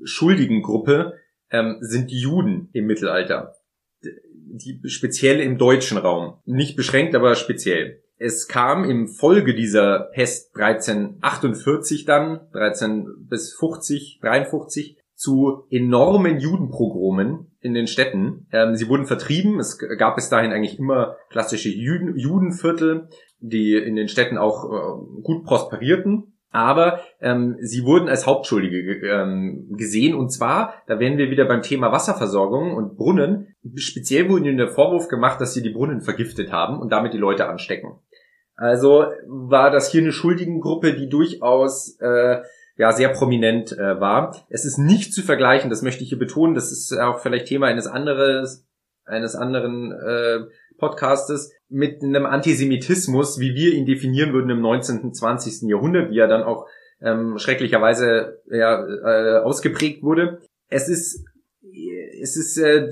Schuldigengruppe 0.04 1.14
ähm, 1.50 1.76
sind 1.80 2.10
die 2.10 2.20
Juden 2.20 2.68
im 2.72 2.86
Mittelalter. 2.86 3.54
Die 4.02 4.80
speziell 4.86 5.40
im 5.40 5.58
deutschen 5.58 5.98
Raum. 5.98 6.38
Nicht 6.44 6.76
beschränkt, 6.76 7.14
aber 7.14 7.34
speziell. 7.34 8.02
Es 8.18 8.48
kam 8.48 8.84
im 8.84 9.08
Folge 9.08 9.54
dieser 9.54 10.10
Pest 10.14 10.56
1348 10.56 12.04
dann, 12.06 12.40
13 12.52 13.26
bis 13.28 13.54
50, 13.54 14.20
53, 14.22 14.98
zu 15.14 15.66
enormen 15.70 16.38
Judenprogromen 16.38 17.50
in 17.60 17.74
den 17.74 17.86
Städten. 17.86 18.46
Ähm, 18.52 18.76
sie 18.76 18.88
wurden 18.88 19.06
vertrieben. 19.06 19.58
Es 19.58 19.78
gab 19.98 20.16
bis 20.16 20.28
dahin 20.28 20.52
eigentlich 20.52 20.78
immer 20.78 21.16
klassische 21.30 21.70
Juden, 21.70 22.16
Judenviertel, 22.16 23.08
die 23.40 23.74
in 23.74 23.96
den 23.96 24.08
Städten 24.08 24.38
auch 24.38 24.64
äh, 24.64 25.22
gut 25.22 25.44
prosperierten. 25.44 26.34
Aber 26.50 27.00
ähm, 27.20 27.56
sie 27.60 27.84
wurden 27.84 28.08
als 28.08 28.26
Hauptschuldige 28.26 29.06
ähm, 29.06 29.68
gesehen. 29.76 30.14
Und 30.14 30.30
zwar, 30.30 30.74
da 30.86 30.98
wären 30.98 31.18
wir 31.18 31.30
wieder 31.30 31.44
beim 31.44 31.60
Thema 31.60 31.92
Wasserversorgung 31.92 32.74
und 32.74 32.96
Brunnen. 32.96 33.54
Speziell 33.74 34.30
wurde 34.30 34.48
ihnen 34.48 34.56
der 34.56 34.68
Vorwurf 34.68 35.08
gemacht, 35.08 35.40
dass 35.40 35.52
sie 35.52 35.62
die 35.62 35.70
Brunnen 35.70 36.00
vergiftet 36.00 36.52
haben 36.52 36.80
und 36.80 36.90
damit 36.92 37.12
die 37.12 37.18
Leute 37.18 37.48
anstecken. 37.48 37.98
Also 38.56 39.06
war 39.26 39.70
das 39.70 39.90
hier 39.90 40.00
eine 40.00 40.12
Schuldigengruppe, 40.12 40.94
die 40.94 41.08
durchaus 41.08 41.98
äh, 42.00 42.42
ja 42.76 42.92
sehr 42.92 43.10
prominent 43.10 43.72
äh, 43.72 44.00
war. 44.00 44.34
Es 44.48 44.64
ist 44.64 44.78
nicht 44.78 45.12
zu 45.12 45.22
vergleichen, 45.22 45.70
das 45.70 45.82
möchte 45.82 46.02
ich 46.02 46.10
hier 46.10 46.18
betonen. 46.18 46.54
Das 46.54 46.72
ist 46.72 46.96
auch 46.98 47.20
vielleicht 47.20 47.46
Thema 47.46 47.66
eines 47.66 47.86
anderes, 47.86 48.64
eines 49.04 49.34
anderen 49.34 49.92
äh, 49.92 50.40
Podcastes 50.78 51.52
mit 51.68 52.02
einem 52.02 52.26
Antisemitismus, 52.26 53.40
wie 53.40 53.54
wir 53.54 53.72
ihn 53.72 53.86
definieren 53.86 54.32
würden 54.32 54.50
im 54.50 54.60
19. 54.60 55.00
und 55.00 55.16
20. 55.16 55.68
Jahrhundert, 55.68 56.10
wie 56.10 56.18
er 56.18 56.28
dann 56.28 56.42
auch 56.42 56.66
ähm, 57.00 57.38
schrecklicherweise 57.38 58.40
ja, 58.50 58.84
äh, 58.86 59.38
ausgeprägt 59.42 60.02
wurde. 60.02 60.40
Es 60.68 60.88
ist 60.88 61.24
es 62.20 62.36
ist 62.36 62.58
äh, 62.58 62.88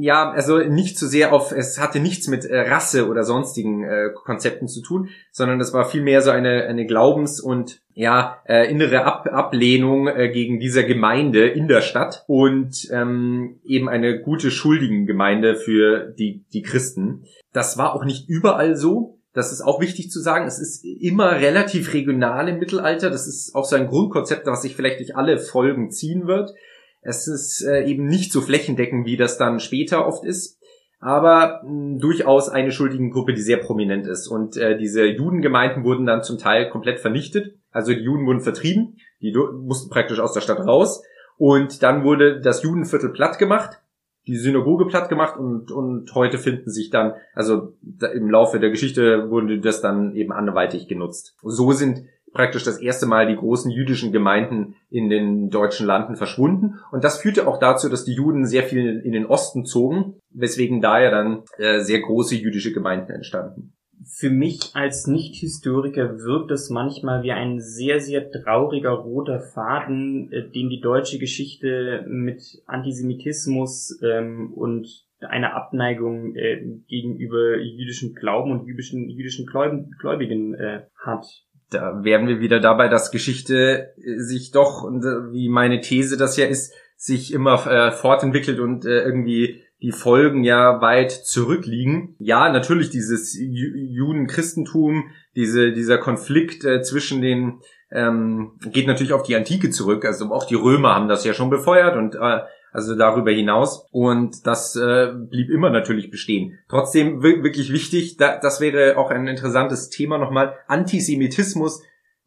ja 0.00 0.30
also 0.30 0.58
nicht 0.58 0.98
so 0.98 1.06
sehr 1.06 1.32
auf 1.32 1.52
es 1.52 1.78
hatte 1.78 2.00
nichts 2.00 2.28
mit 2.28 2.44
äh, 2.44 2.70
Rasse 2.70 3.08
oder 3.08 3.22
sonstigen 3.22 3.84
äh, 3.84 4.10
Konzepten 4.14 4.68
zu 4.68 4.82
tun, 4.82 5.10
sondern 5.30 5.58
das 5.58 5.72
war 5.72 5.84
vielmehr 5.84 6.22
so 6.22 6.30
eine 6.30 6.64
eine 6.64 6.86
Glaubens- 6.86 7.40
und 7.40 7.80
ja 7.94 8.38
äh, 8.46 8.70
innere 8.70 9.04
Ab 9.04 9.26
Ablehnung 9.30 10.08
äh, 10.08 10.30
gegen 10.30 10.58
dieser 10.58 10.84
Gemeinde 10.84 11.46
in 11.46 11.68
der 11.68 11.82
Stadt 11.82 12.24
und 12.26 12.88
ähm, 12.92 13.60
eben 13.64 13.88
eine 13.88 14.20
gute 14.20 14.50
Schuldigengemeinde 14.50 15.56
für 15.56 16.06
die 16.18 16.44
die 16.52 16.62
Christen. 16.62 17.24
Das 17.52 17.76
war 17.76 17.94
auch 17.94 18.04
nicht 18.04 18.28
überall 18.28 18.76
so. 18.76 19.18
das 19.32 19.52
ist 19.52 19.60
auch 19.60 19.80
wichtig 19.80 20.10
zu 20.10 20.20
sagen, 20.20 20.46
es 20.46 20.58
ist 20.58 20.84
immer 20.84 21.32
relativ 21.32 21.94
regional 21.94 22.48
im 22.48 22.58
Mittelalter. 22.58 23.10
Das 23.10 23.28
ist 23.28 23.54
auch 23.54 23.64
so 23.64 23.76
ein 23.76 23.86
Grundkonzept, 23.86 24.46
was 24.46 24.62
sich 24.62 24.74
vielleicht 24.74 24.98
durch 24.98 25.16
alle 25.16 25.38
Folgen 25.38 25.90
ziehen 25.90 26.26
wird. 26.26 26.52
Es 27.00 27.26
ist 27.26 27.62
äh, 27.62 27.84
eben 27.84 28.06
nicht 28.06 28.32
so 28.32 28.40
flächendeckend, 28.40 29.06
wie 29.06 29.16
das 29.16 29.38
dann 29.38 29.60
später 29.60 30.06
oft 30.06 30.24
ist 30.24 30.60
aber 31.00 31.62
mh, 31.64 31.98
durchaus 31.98 32.48
eine 32.48 32.70
Schuldigengruppe, 32.70 33.32
die 33.32 33.40
sehr 33.40 33.56
prominent 33.56 34.06
ist. 34.06 34.28
Und 34.28 34.56
äh, 34.56 34.76
diese 34.76 35.06
Judengemeinden 35.06 35.82
wurden 35.82 36.06
dann 36.06 36.22
zum 36.22 36.38
Teil 36.38 36.68
komplett 36.68 37.00
vernichtet. 37.00 37.56
Also 37.72 37.92
die 37.92 38.00
Juden 38.00 38.26
wurden 38.26 38.40
vertrieben, 38.40 38.98
die 39.20 39.32
mussten 39.32 39.90
praktisch 39.90 40.20
aus 40.20 40.34
der 40.34 40.40
Stadt 40.40 40.60
raus. 40.60 41.02
Und 41.38 41.82
dann 41.82 42.04
wurde 42.04 42.40
das 42.40 42.62
Judenviertel 42.62 43.10
platt 43.10 43.38
gemacht, 43.38 43.80
die 44.26 44.36
Synagoge 44.36 44.84
platt 44.86 45.08
gemacht 45.08 45.38
und, 45.38 45.72
und 45.72 46.14
heute 46.14 46.36
finden 46.36 46.70
sich 46.70 46.90
dann, 46.90 47.14
also 47.34 47.72
im 48.12 48.28
Laufe 48.28 48.60
der 48.60 48.68
Geschichte 48.68 49.30
wurde 49.30 49.58
das 49.58 49.80
dann 49.80 50.14
eben 50.14 50.32
anderweitig 50.32 50.86
genutzt. 50.86 51.34
So 51.42 51.72
sind 51.72 52.04
praktisch 52.32 52.64
das 52.64 52.80
erste 52.80 53.06
Mal 53.06 53.26
die 53.26 53.36
großen 53.36 53.70
jüdischen 53.70 54.12
Gemeinden 54.12 54.74
in 54.90 55.08
den 55.08 55.50
deutschen 55.50 55.86
Landen 55.86 56.16
verschwunden. 56.16 56.78
Und 56.92 57.04
das 57.04 57.20
führte 57.20 57.46
auch 57.46 57.58
dazu, 57.58 57.88
dass 57.88 58.04
die 58.04 58.14
Juden 58.14 58.46
sehr 58.46 58.62
viel 58.62 59.00
in 59.04 59.12
den 59.12 59.26
Osten 59.26 59.64
zogen, 59.64 60.14
weswegen 60.30 60.80
daher 60.80 61.10
dann 61.10 61.42
äh, 61.58 61.80
sehr 61.80 62.00
große 62.00 62.36
jüdische 62.36 62.72
Gemeinden 62.72 63.12
entstanden. 63.12 63.72
Für 64.06 64.30
mich 64.30 64.70
als 64.74 65.06
Nicht-Historiker 65.06 66.18
wirkt 66.18 66.50
es 66.50 66.70
manchmal 66.70 67.22
wie 67.22 67.32
ein 67.32 67.60
sehr, 67.60 68.00
sehr 68.00 68.30
trauriger 68.30 68.92
roter 68.92 69.40
Faden, 69.40 70.32
äh, 70.32 70.48
den 70.48 70.70
die 70.70 70.80
deutsche 70.80 71.18
Geschichte 71.18 72.04
mit 72.08 72.42
Antisemitismus 72.66 74.00
ähm, 74.02 74.52
und 74.54 75.04
einer 75.20 75.54
Abneigung 75.54 76.34
äh, 76.34 76.64
gegenüber 76.88 77.58
jüdischen 77.58 78.14
Glauben 78.14 78.52
und 78.52 78.66
jüdischen, 78.66 79.08
jüdischen 79.10 79.46
Gläubigen 79.46 80.54
äh, 80.54 80.86
hat 80.96 81.26
da 81.70 82.04
wären 82.04 82.28
wir 82.28 82.40
wieder 82.40 82.60
dabei, 82.60 82.88
dass 82.88 83.10
Geschichte 83.10 83.94
äh, 83.96 84.18
sich 84.18 84.50
doch, 84.50 84.84
äh, 84.84 85.32
wie 85.32 85.48
meine 85.48 85.80
These 85.80 86.16
das 86.16 86.36
ja 86.36 86.46
ist, 86.46 86.74
sich 86.96 87.32
immer 87.32 87.66
äh, 87.66 87.92
fortentwickelt 87.92 88.60
und 88.60 88.84
äh, 88.84 89.02
irgendwie 89.02 89.62
die 89.80 89.92
Folgen 89.92 90.44
ja 90.44 90.82
weit 90.82 91.10
zurückliegen. 91.10 92.14
Ja, 92.18 92.52
natürlich 92.52 92.90
dieses 92.90 93.34
Juden-Christentum, 93.38 95.10
diese, 95.34 95.72
dieser 95.72 95.96
Konflikt 95.96 96.64
äh, 96.64 96.82
zwischen 96.82 97.22
den 97.22 97.60
ähm, 97.90 98.52
geht 98.66 98.86
natürlich 98.86 99.12
auf 99.12 99.22
die 99.22 99.36
Antike 99.36 99.70
zurück. 99.70 100.04
Also 100.04 100.26
auch 100.32 100.46
die 100.46 100.54
Römer 100.54 100.94
haben 100.94 101.08
das 101.08 101.24
ja 101.24 101.32
schon 101.32 101.50
befeuert 101.50 101.96
und 101.96 102.14
äh, 102.14 102.40
also 102.72 102.94
darüber 102.94 103.30
hinaus. 103.30 103.86
Und 103.90 104.46
das 104.46 104.76
äh, 104.76 105.12
blieb 105.14 105.50
immer 105.50 105.70
natürlich 105.70 106.10
bestehen. 106.10 106.58
Trotzdem 106.68 107.22
wirklich 107.22 107.72
wichtig, 107.72 108.16
da, 108.16 108.38
das 108.38 108.60
wäre 108.60 108.96
auch 108.96 109.10
ein 109.10 109.26
interessantes 109.26 109.90
Thema 109.90 110.18
nochmal, 110.18 110.56
Antisemitismus 110.66 111.82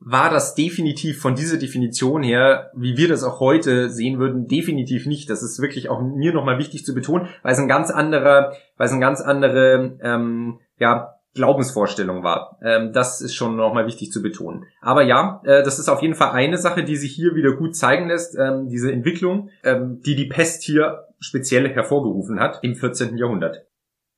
war 0.05 0.29
das 0.29 0.53
definitiv 0.53 1.21
von 1.21 1.35
dieser 1.35 1.57
Definition 1.57 2.23
her, 2.23 2.71
wie 2.75 2.97
wir 2.97 3.07
das 3.07 3.23
auch 3.23 3.39
heute 3.39 3.89
sehen 3.89 4.19
würden, 4.19 4.47
definitiv 4.47 5.05
nicht. 5.05 5.29
Das 5.29 5.43
ist 5.43 5.61
wirklich 5.61 5.89
auch 5.89 6.01
mir 6.01 6.33
nochmal 6.33 6.57
wichtig 6.57 6.85
zu 6.85 6.93
betonen, 6.93 7.29
weil 7.41 7.53
es 7.53 7.59
ein 7.59 7.69
ganz 7.69 7.89
anderer, 7.89 8.53
weil 8.75 8.87
es 8.87 8.93
ein 8.93 8.99
ganz 8.99 9.21
andere 9.21 9.97
ähm, 10.01 10.59
ja, 10.77 11.15
Glaubensvorstellung 11.33 12.23
war. 12.23 12.59
Ähm, 12.61 12.91
das 12.93 13.21
ist 13.21 13.33
schon 13.35 13.55
nochmal 13.55 13.87
wichtig 13.87 14.11
zu 14.11 14.21
betonen. 14.21 14.65
Aber 14.81 15.03
ja, 15.03 15.41
äh, 15.45 15.63
das 15.63 15.79
ist 15.79 15.89
auf 15.89 16.01
jeden 16.01 16.13
Fall 16.13 16.31
eine 16.31 16.57
Sache, 16.57 16.83
die 16.83 16.95
sich 16.95 17.13
hier 17.13 17.35
wieder 17.35 17.53
gut 17.55 17.75
zeigen 17.75 18.07
lässt, 18.07 18.37
ähm, 18.37 18.67
diese 18.67 18.91
Entwicklung, 18.91 19.49
ähm, 19.63 20.01
die 20.05 20.15
die 20.15 20.27
Pest 20.27 20.63
hier 20.63 21.07
speziell 21.19 21.69
hervorgerufen 21.69 22.39
hat 22.39 22.59
im 22.61 22.75
14. 22.75 23.17
Jahrhundert. 23.17 23.65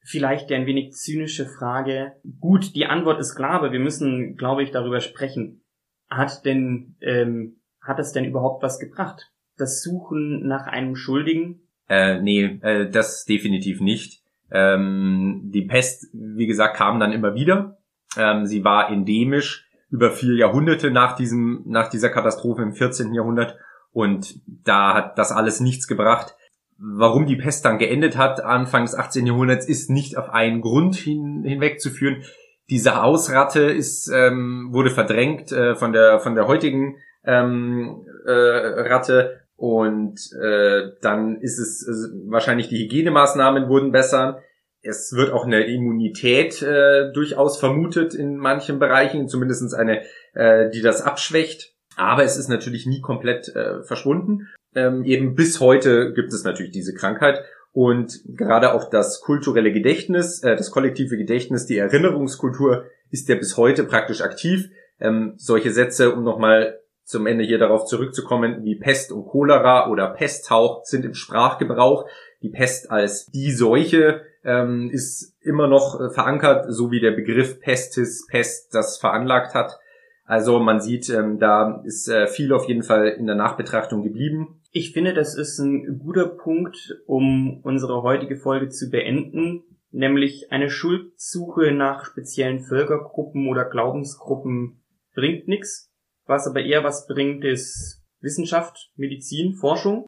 Vielleicht 0.02 0.52
ein 0.52 0.66
wenig 0.66 0.92
zynische 0.94 1.46
Frage. 1.46 2.14
Gut, 2.40 2.76
die 2.76 2.86
Antwort 2.86 3.20
ist 3.20 3.36
klar, 3.36 3.52
aber 3.52 3.72
wir 3.72 3.80
müssen, 3.80 4.36
glaube 4.36 4.62
ich, 4.62 4.72
darüber 4.72 5.00
sprechen. 5.00 5.64
Hat 6.10 6.46
denn, 6.46 6.96
ähm, 7.02 7.62
hat 7.82 7.98
es 8.00 8.12
denn 8.12 8.26
überhaupt 8.26 8.62
was 8.62 8.78
gebracht? 8.78 9.32
Das 9.58 9.82
Suchen 9.82 10.46
nach 10.48 10.68
einem 10.68 10.96
Schuldigen? 10.96 11.62
Äh, 11.88 12.22
nee, 12.22 12.60
äh, 12.62 12.90
das 12.90 13.26
definitiv 13.26 13.80
nicht. 13.80 14.22
Ähm, 14.52 15.52
die 15.54 15.64
Pest, 15.64 16.08
wie 16.14 16.48
gesagt, 16.48 16.78
kam 16.78 17.00
dann 17.00 17.12
immer 17.12 17.36
wieder. 17.36 17.78
Ähm, 18.18 18.46
sie 18.46 18.64
war 18.64 18.90
endemisch 18.90 19.68
über 19.90 20.12
vier 20.12 20.36
Jahrhunderte 20.36 20.92
nach 20.92 21.16
diesem, 21.16 21.64
nach 21.66 21.90
dieser 21.90 22.10
Katastrophe 22.10 22.62
im 22.62 22.74
14. 22.74 23.14
Jahrhundert 23.14 23.58
und 23.92 24.42
da 24.46 24.94
hat 24.94 25.18
das 25.18 25.32
alles 25.32 25.62
nichts 25.62 25.88
gebracht. 25.88 26.36
Warum 26.78 27.26
die 27.26 27.38
Pest 27.38 27.64
dann 27.64 27.78
geendet 27.78 28.18
hat, 28.18 28.44
Anfang 28.44 28.84
des 28.84 28.94
18. 28.94 29.26
Jahrhunderts, 29.26 29.68
ist 29.68 29.90
nicht 29.90 30.18
auf 30.18 30.30
einen 30.30 30.60
Grund 30.60 30.96
hin, 30.96 31.44
hinwegzuführen. 31.46 32.24
Diese 32.70 33.02
Hausratte 33.02 33.62
ist, 33.62 34.12
ähm, 34.14 34.70
wurde 34.72 34.90
verdrängt 34.90 35.54
äh, 35.54 35.76
von 35.76 35.94
der, 35.94 36.20
von 36.20 36.36
der 36.36 36.48
heutigen 36.48 36.98
ähm, 37.24 38.06
äh, 38.26 38.32
Ratte 38.32 39.45
und 39.58 40.20
äh, 40.42 40.92
dann 41.02 41.40
ist 41.40 41.60
es 41.60 41.88
äh, 41.88 42.30
wahrscheinlich 42.30 42.68
die 42.68 42.84
Hygienemaßnahmen 42.84 43.70
wurden 43.70 43.92
besser. 43.92 44.42
Es 44.82 45.14
wird 45.14 45.32
auch 45.32 45.46
eine 45.46 45.66
Immunität 45.66 46.62
äh, 46.62 47.12
durchaus 47.14 47.58
vermutet 47.58 48.14
in 48.14 48.38
manchen 48.38 48.80
Bereichen, 48.80 49.28
zumindestens 49.28 49.74
eine, 49.74 50.02
äh, 50.34 50.70
die 50.70 50.82
das 50.82 51.02
abschwächt. 51.02 51.74
Aber 51.96 52.24
es 52.24 52.38
ist 52.38 52.50
natürlich 52.50 52.86
nie 52.86 53.02
komplett 53.02 53.48
äh, 53.56 53.82
verschwunden. 53.84 54.50
Ähm, 54.76 55.06
eben 55.06 55.36
bis 55.36 55.62
heute 55.62 56.14
gibt 56.14 56.34
es 56.34 56.44
natürlich 56.44 56.74
diese 56.74 56.94
Krankheit. 56.94 57.44
Und 57.72 58.22
gerade 58.26 58.74
auch 58.74 58.90
das 58.90 59.22
kulturelle 59.22 59.72
Gedächtnis, 59.72 60.44
äh, 60.44 60.56
das 60.56 60.72
kollektive 60.72 61.18
Gedächtnis, 61.18 61.66
die 61.66 61.78
Erinnerungskultur 61.78 62.86
ist 63.10 63.30
ja 63.30 63.36
bis 63.36 63.56
heute 63.56 63.86
praktisch 63.86 64.22
aktiv. 64.22 64.70
Ähm, 65.00 65.34
solche 65.38 65.72
Sätze, 65.72 66.14
um 66.14 66.24
nochmal 66.24 66.80
zum 67.06 67.28
Ende 67.28 67.44
hier 67.44 67.60
darauf 67.60 67.86
zurückzukommen, 67.86 68.64
wie 68.64 68.76
Pest 68.76 69.12
und 69.12 69.28
Cholera 69.28 69.90
oder 69.90 70.10
Pesthauch 70.10 70.84
sind 70.84 71.06
im 71.06 71.14
Sprachgebrauch. 71.14 72.08
Die 72.42 72.50
Pest 72.50 72.92
als 72.92 73.28
die 73.28 73.52
Seuche 73.52 74.22
ähm, 74.44 74.90
ist 74.92 75.36
immer 75.42 75.68
noch 75.68 76.00
äh, 76.00 76.10
verankert, 76.10 76.66
so 76.70 76.92
wie 76.92 77.00
der 77.00 77.12
Begriff 77.12 77.60
Pestis, 77.60 78.26
Pest 78.28 78.74
das 78.74 78.98
veranlagt 78.98 79.54
hat. 79.54 79.80
Also 80.26 80.60
man 80.60 80.82
sieht, 80.82 81.10
ähm, 81.10 81.38
da 81.38 81.82
ist 81.86 82.08
äh, 82.08 82.28
viel 82.28 82.52
auf 82.52 82.68
jeden 82.68 82.84
Fall 82.84 83.10
in 83.10 83.28
der 83.28 83.36
Nachbetrachtung 83.36 84.04
geblieben. 84.04 84.62
Ich 84.72 84.92
finde, 84.92 85.14
das 85.14 85.38
ist 85.38 85.60
ein 85.60 86.00
guter 86.00 86.28
Punkt, 86.28 86.98
um 87.06 87.62
unsere 87.62 88.02
heutige 88.02 88.36
Folge 88.36 88.70
zu 88.70 88.90
beenden, 88.90 89.64
nämlich 89.92 90.52
eine 90.52 90.70
Schuldsuche 90.70 91.72
nach 91.72 92.06
speziellen 92.06 92.62
Völkergruppen 92.62 93.48
oder 93.48 93.66
Glaubensgruppen 93.66 94.82
bringt 95.14 95.48
nichts. 95.48 95.92
Was 96.26 96.48
aber 96.48 96.62
eher 96.62 96.84
was 96.84 97.08
bringt, 97.08 97.44
ist 97.44 98.04
Wissenschaft, 98.22 98.92
Medizin, 98.96 99.54
Forschung. 99.54 100.06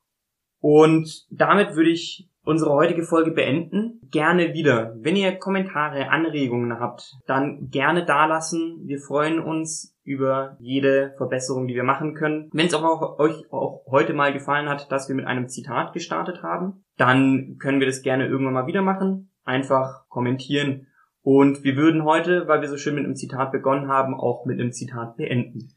Und 0.59 1.25
damit 1.29 1.75
würde 1.75 1.91
ich 1.91 2.29
unsere 2.47 2.71
heutige 2.71 3.03
Folge 3.03 3.31
beenden. 3.31 3.99
Gerne 4.09 4.53
wieder. 4.53 4.95
Wenn 4.99 5.15
ihr 5.17 5.37
Kommentare, 5.37 6.09
Anregungen 6.09 6.79
habt, 6.79 7.17
dann 7.27 7.67
gerne 7.69 8.05
dalassen. 8.05 8.83
Wir 8.85 8.99
freuen 8.99 9.39
uns 9.39 9.95
über 10.03 10.55
jede 10.59 11.13
Verbesserung, 11.17 11.67
die 11.67 11.75
wir 11.75 11.83
machen 11.83 12.15
können. 12.15 12.49
Wenn 12.53 12.67
es 12.67 12.73
auch 12.73 13.19
euch 13.19 13.51
auch 13.51 13.83
heute 13.87 14.13
mal 14.13 14.31
gefallen 14.31 14.69
hat, 14.69 14.91
dass 14.91 15.09
wir 15.09 15.15
mit 15.15 15.25
einem 15.25 15.49
Zitat 15.49 15.91
gestartet 15.93 16.41
haben, 16.41 16.85
dann 16.95 17.57
können 17.59 17.79
wir 17.81 17.87
das 17.87 18.01
gerne 18.01 18.27
irgendwann 18.27 18.53
mal 18.53 18.67
wieder 18.67 18.81
machen. 18.81 19.31
Einfach 19.43 20.07
kommentieren. 20.07 20.87
Und 21.21 21.65
wir 21.65 21.75
würden 21.75 22.05
heute, 22.05 22.47
weil 22.47 22.61
wir 22.61 22.69
so 22.69 22.77
schön 22.77 22.95
mit 22.95 23.03
einem 23.03 23.15
Zitat 23.15 23.51
begonnen 23.51 23.89
haben, 23.89 24.15
auch 24.15 24.45
mit 24.45 24.59
einem 24.59 24.71
Zitat 24.71 25.17
beenden. 25.17 25.76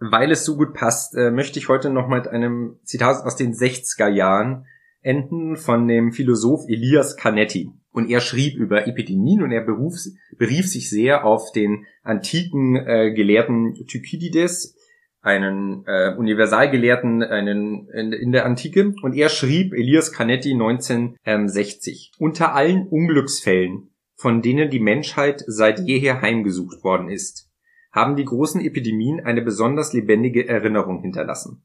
Weil 0.00 0.32
es 0.32 0.44
so 0.44 0.56
gut 0.56 0.72
passt, 0.72 1.14
äh, 1.14 1.30
möchte 1.30 1.58
ich 1.58 1.68
heute 1.68 1.90
noch 1.90 2.08
mit 2.08 2.26
einem 2.26 2.78
Zitat 2.84 3.22
aus 3.24 3.36
den 3.36 3.52
60er 3.52 4.08
Jahren 4.08 4.64
enden 5.02 5.56
von 5.56 5.86
dem 5.86 6.12
Philosoph 6.12 6.64
Elias 6.68 7.16
Canetti. 7.16 7.70
Und 7.92 8.08
er 8.08 8.20
schrieb 8.20 8.56
über 8.56 8.86
Epidemien 8.86 9.42
und 9.42 9.50
er 9.50 9.62
beruf, 9.62 9.96
berief 10.38 10.68
sich 10.68 10.88
sehr 10.88 11.24
auf 11.24 11.52
den 11.52 11.86
antiken 12.02 12.76
äh, 12.76 13.12
Gelehrten 13.12 13.74
Thukydides, 13.74 14.76
einen 15.22 15.84
äh, 15.86 16.14
Universalgelehrten 16.16 17.22
einen, 17.22 17.88
in, 17.90 18.12
in, 18.12 18.32
der 18.32 18.46
Antike. 18.46 18.94
Und 19.02 19.14
er 19.14 19.28
schrieb, 19.28 19.74
Elias 19.74 20.12
Canetti 20.12 20.52
1960, 20.52 22.12
unter 22.18 22.54
allen 22.54 22.86
Unglücksfällen, 22.86 23.90
von 24.14 24.40
denen 24.40 24.70
die 24.70 24.80
Menschheit 24.80 25.42
seit 25.46 25.80
jeher 25.80 26.22
heimgesucht 26.22 26.84
worden 26.84 27.10
ist, 27.10 27.49
haben 27.92 28.16
die 28.16 28.24
großen 28.24 28.60
Epidemien 28.60 29.20
eine 29.20 29.42
besonders 29.42 29.92
lebendige 29.92 30.48
Erinnerung 30.48 31.00
hinterlassen. 31.00 31.64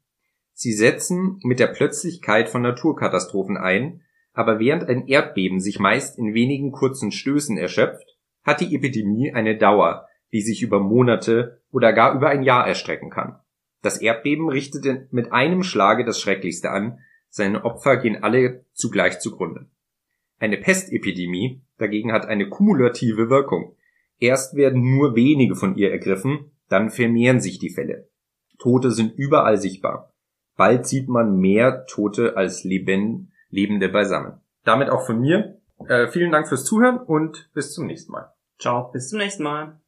Sie 0.53 0.73
setzen 0.73 1.39
mit 1.43 1.59
der 1.59 1.67
Plötzlichkeit 1.67 2.49
von 2.49 2.61
Naturkatastrophen 2.61 3.57
ein, 3.57 4.01
aber 4.33 4.59
während 4.59 4.85
ein 4.89 5.07
Erdbeben 5.07 5.59
sich 5.59 5.79
meist 5.79 6.17
in 6.17 6.33
wenigen 6.33 6.71
kurzen 6.71 7.11
Stößen 7.11 7.57
erschöpft, 7.57 8.17
hat 8.43 8.61
die 8.61 8.75
Epidemie 8.75 9.33
eine 9.33 9.57
Dauer, 9.57 10.07
die 10.31 10.41
sich 10.41 10.61
über 10.61 10.79
Monate 10.79 11.61
oder 11.71 11.93
gar 11.93 12.15
über 12.15 12.29
ein 12.29 12.43
Jahr 12.43 12.67
erstrecken 12.67 13.09
kann. 13.09 13.39
Das 13.81 14.01
Erdbeben 14.01 14.49
richtete 14.49 15.07
mit 15.11 15.31
einem 15.31 15.61
Schlage 15.61 16.05
das 16.05 16.19
Schrecklichste 16.19 16.71
an, 16.71 16.99
seine 17.29 17.65
Opfer 17.65 17.97
gehen 17.97 18.23
alle 18.23 18.65
zugleich 18.73 19.19
zugrunde. 19.19 19.67
Eine 20.39 20.57
Pestepidemie 20.57 21.61
dagegen 21.77 22.11
hat 22.11 22.25
eine 22.25 22.49
kumulative 22.49 23.29
Wirkung, 23.29 23.75
Erst 24.19 24.55
werden 24.55 24.81
nur 24.95 25.15
wenige 25.15 25.55
von 25.55 25.75
ihr 25.75 25.91
ergriffen, 25.91 26.51
dann 26.69 26.89
vermehren 26.89 27.39
sich 27.39 27.59
die 27.59 27.69
Fälle. 27.69 28.09
Tote 28.57 28.91
sind 28.91 29.13
überall 29.17 29.57
sichtbar. 29.57 30.13
Bald 30.55 30.87
sieht 30.87 31.09
man 31.09 31.37
mehr 31.37 31.85
Tote 31.85 32.37
als 32.37 32.63
Leben, 32.63 33.33
Lebende 33.49 33.89
beisammen. 33.89 34.41
Damit 34.63 34.89
auch 34.89 35.05
von 35.05 35.19
mir. 35.19 35.59
Äh, 35.87 36.07
vielen 36.07 36.31
Dank 36.31 36.47
fürs 36.47 36.63
Zuhören 36.63 36.97
und 36.97 37.49
bis 37.53 37.73
zum 37.73 37.85
nächsten 37.85 38.13
Mal. 38.13 38.33
Ciao, 38.57 38.91
bis 38.91 39.09
zum 39.09 39.19
nächsten 39.19 39.43
Mal. 39.43 39.79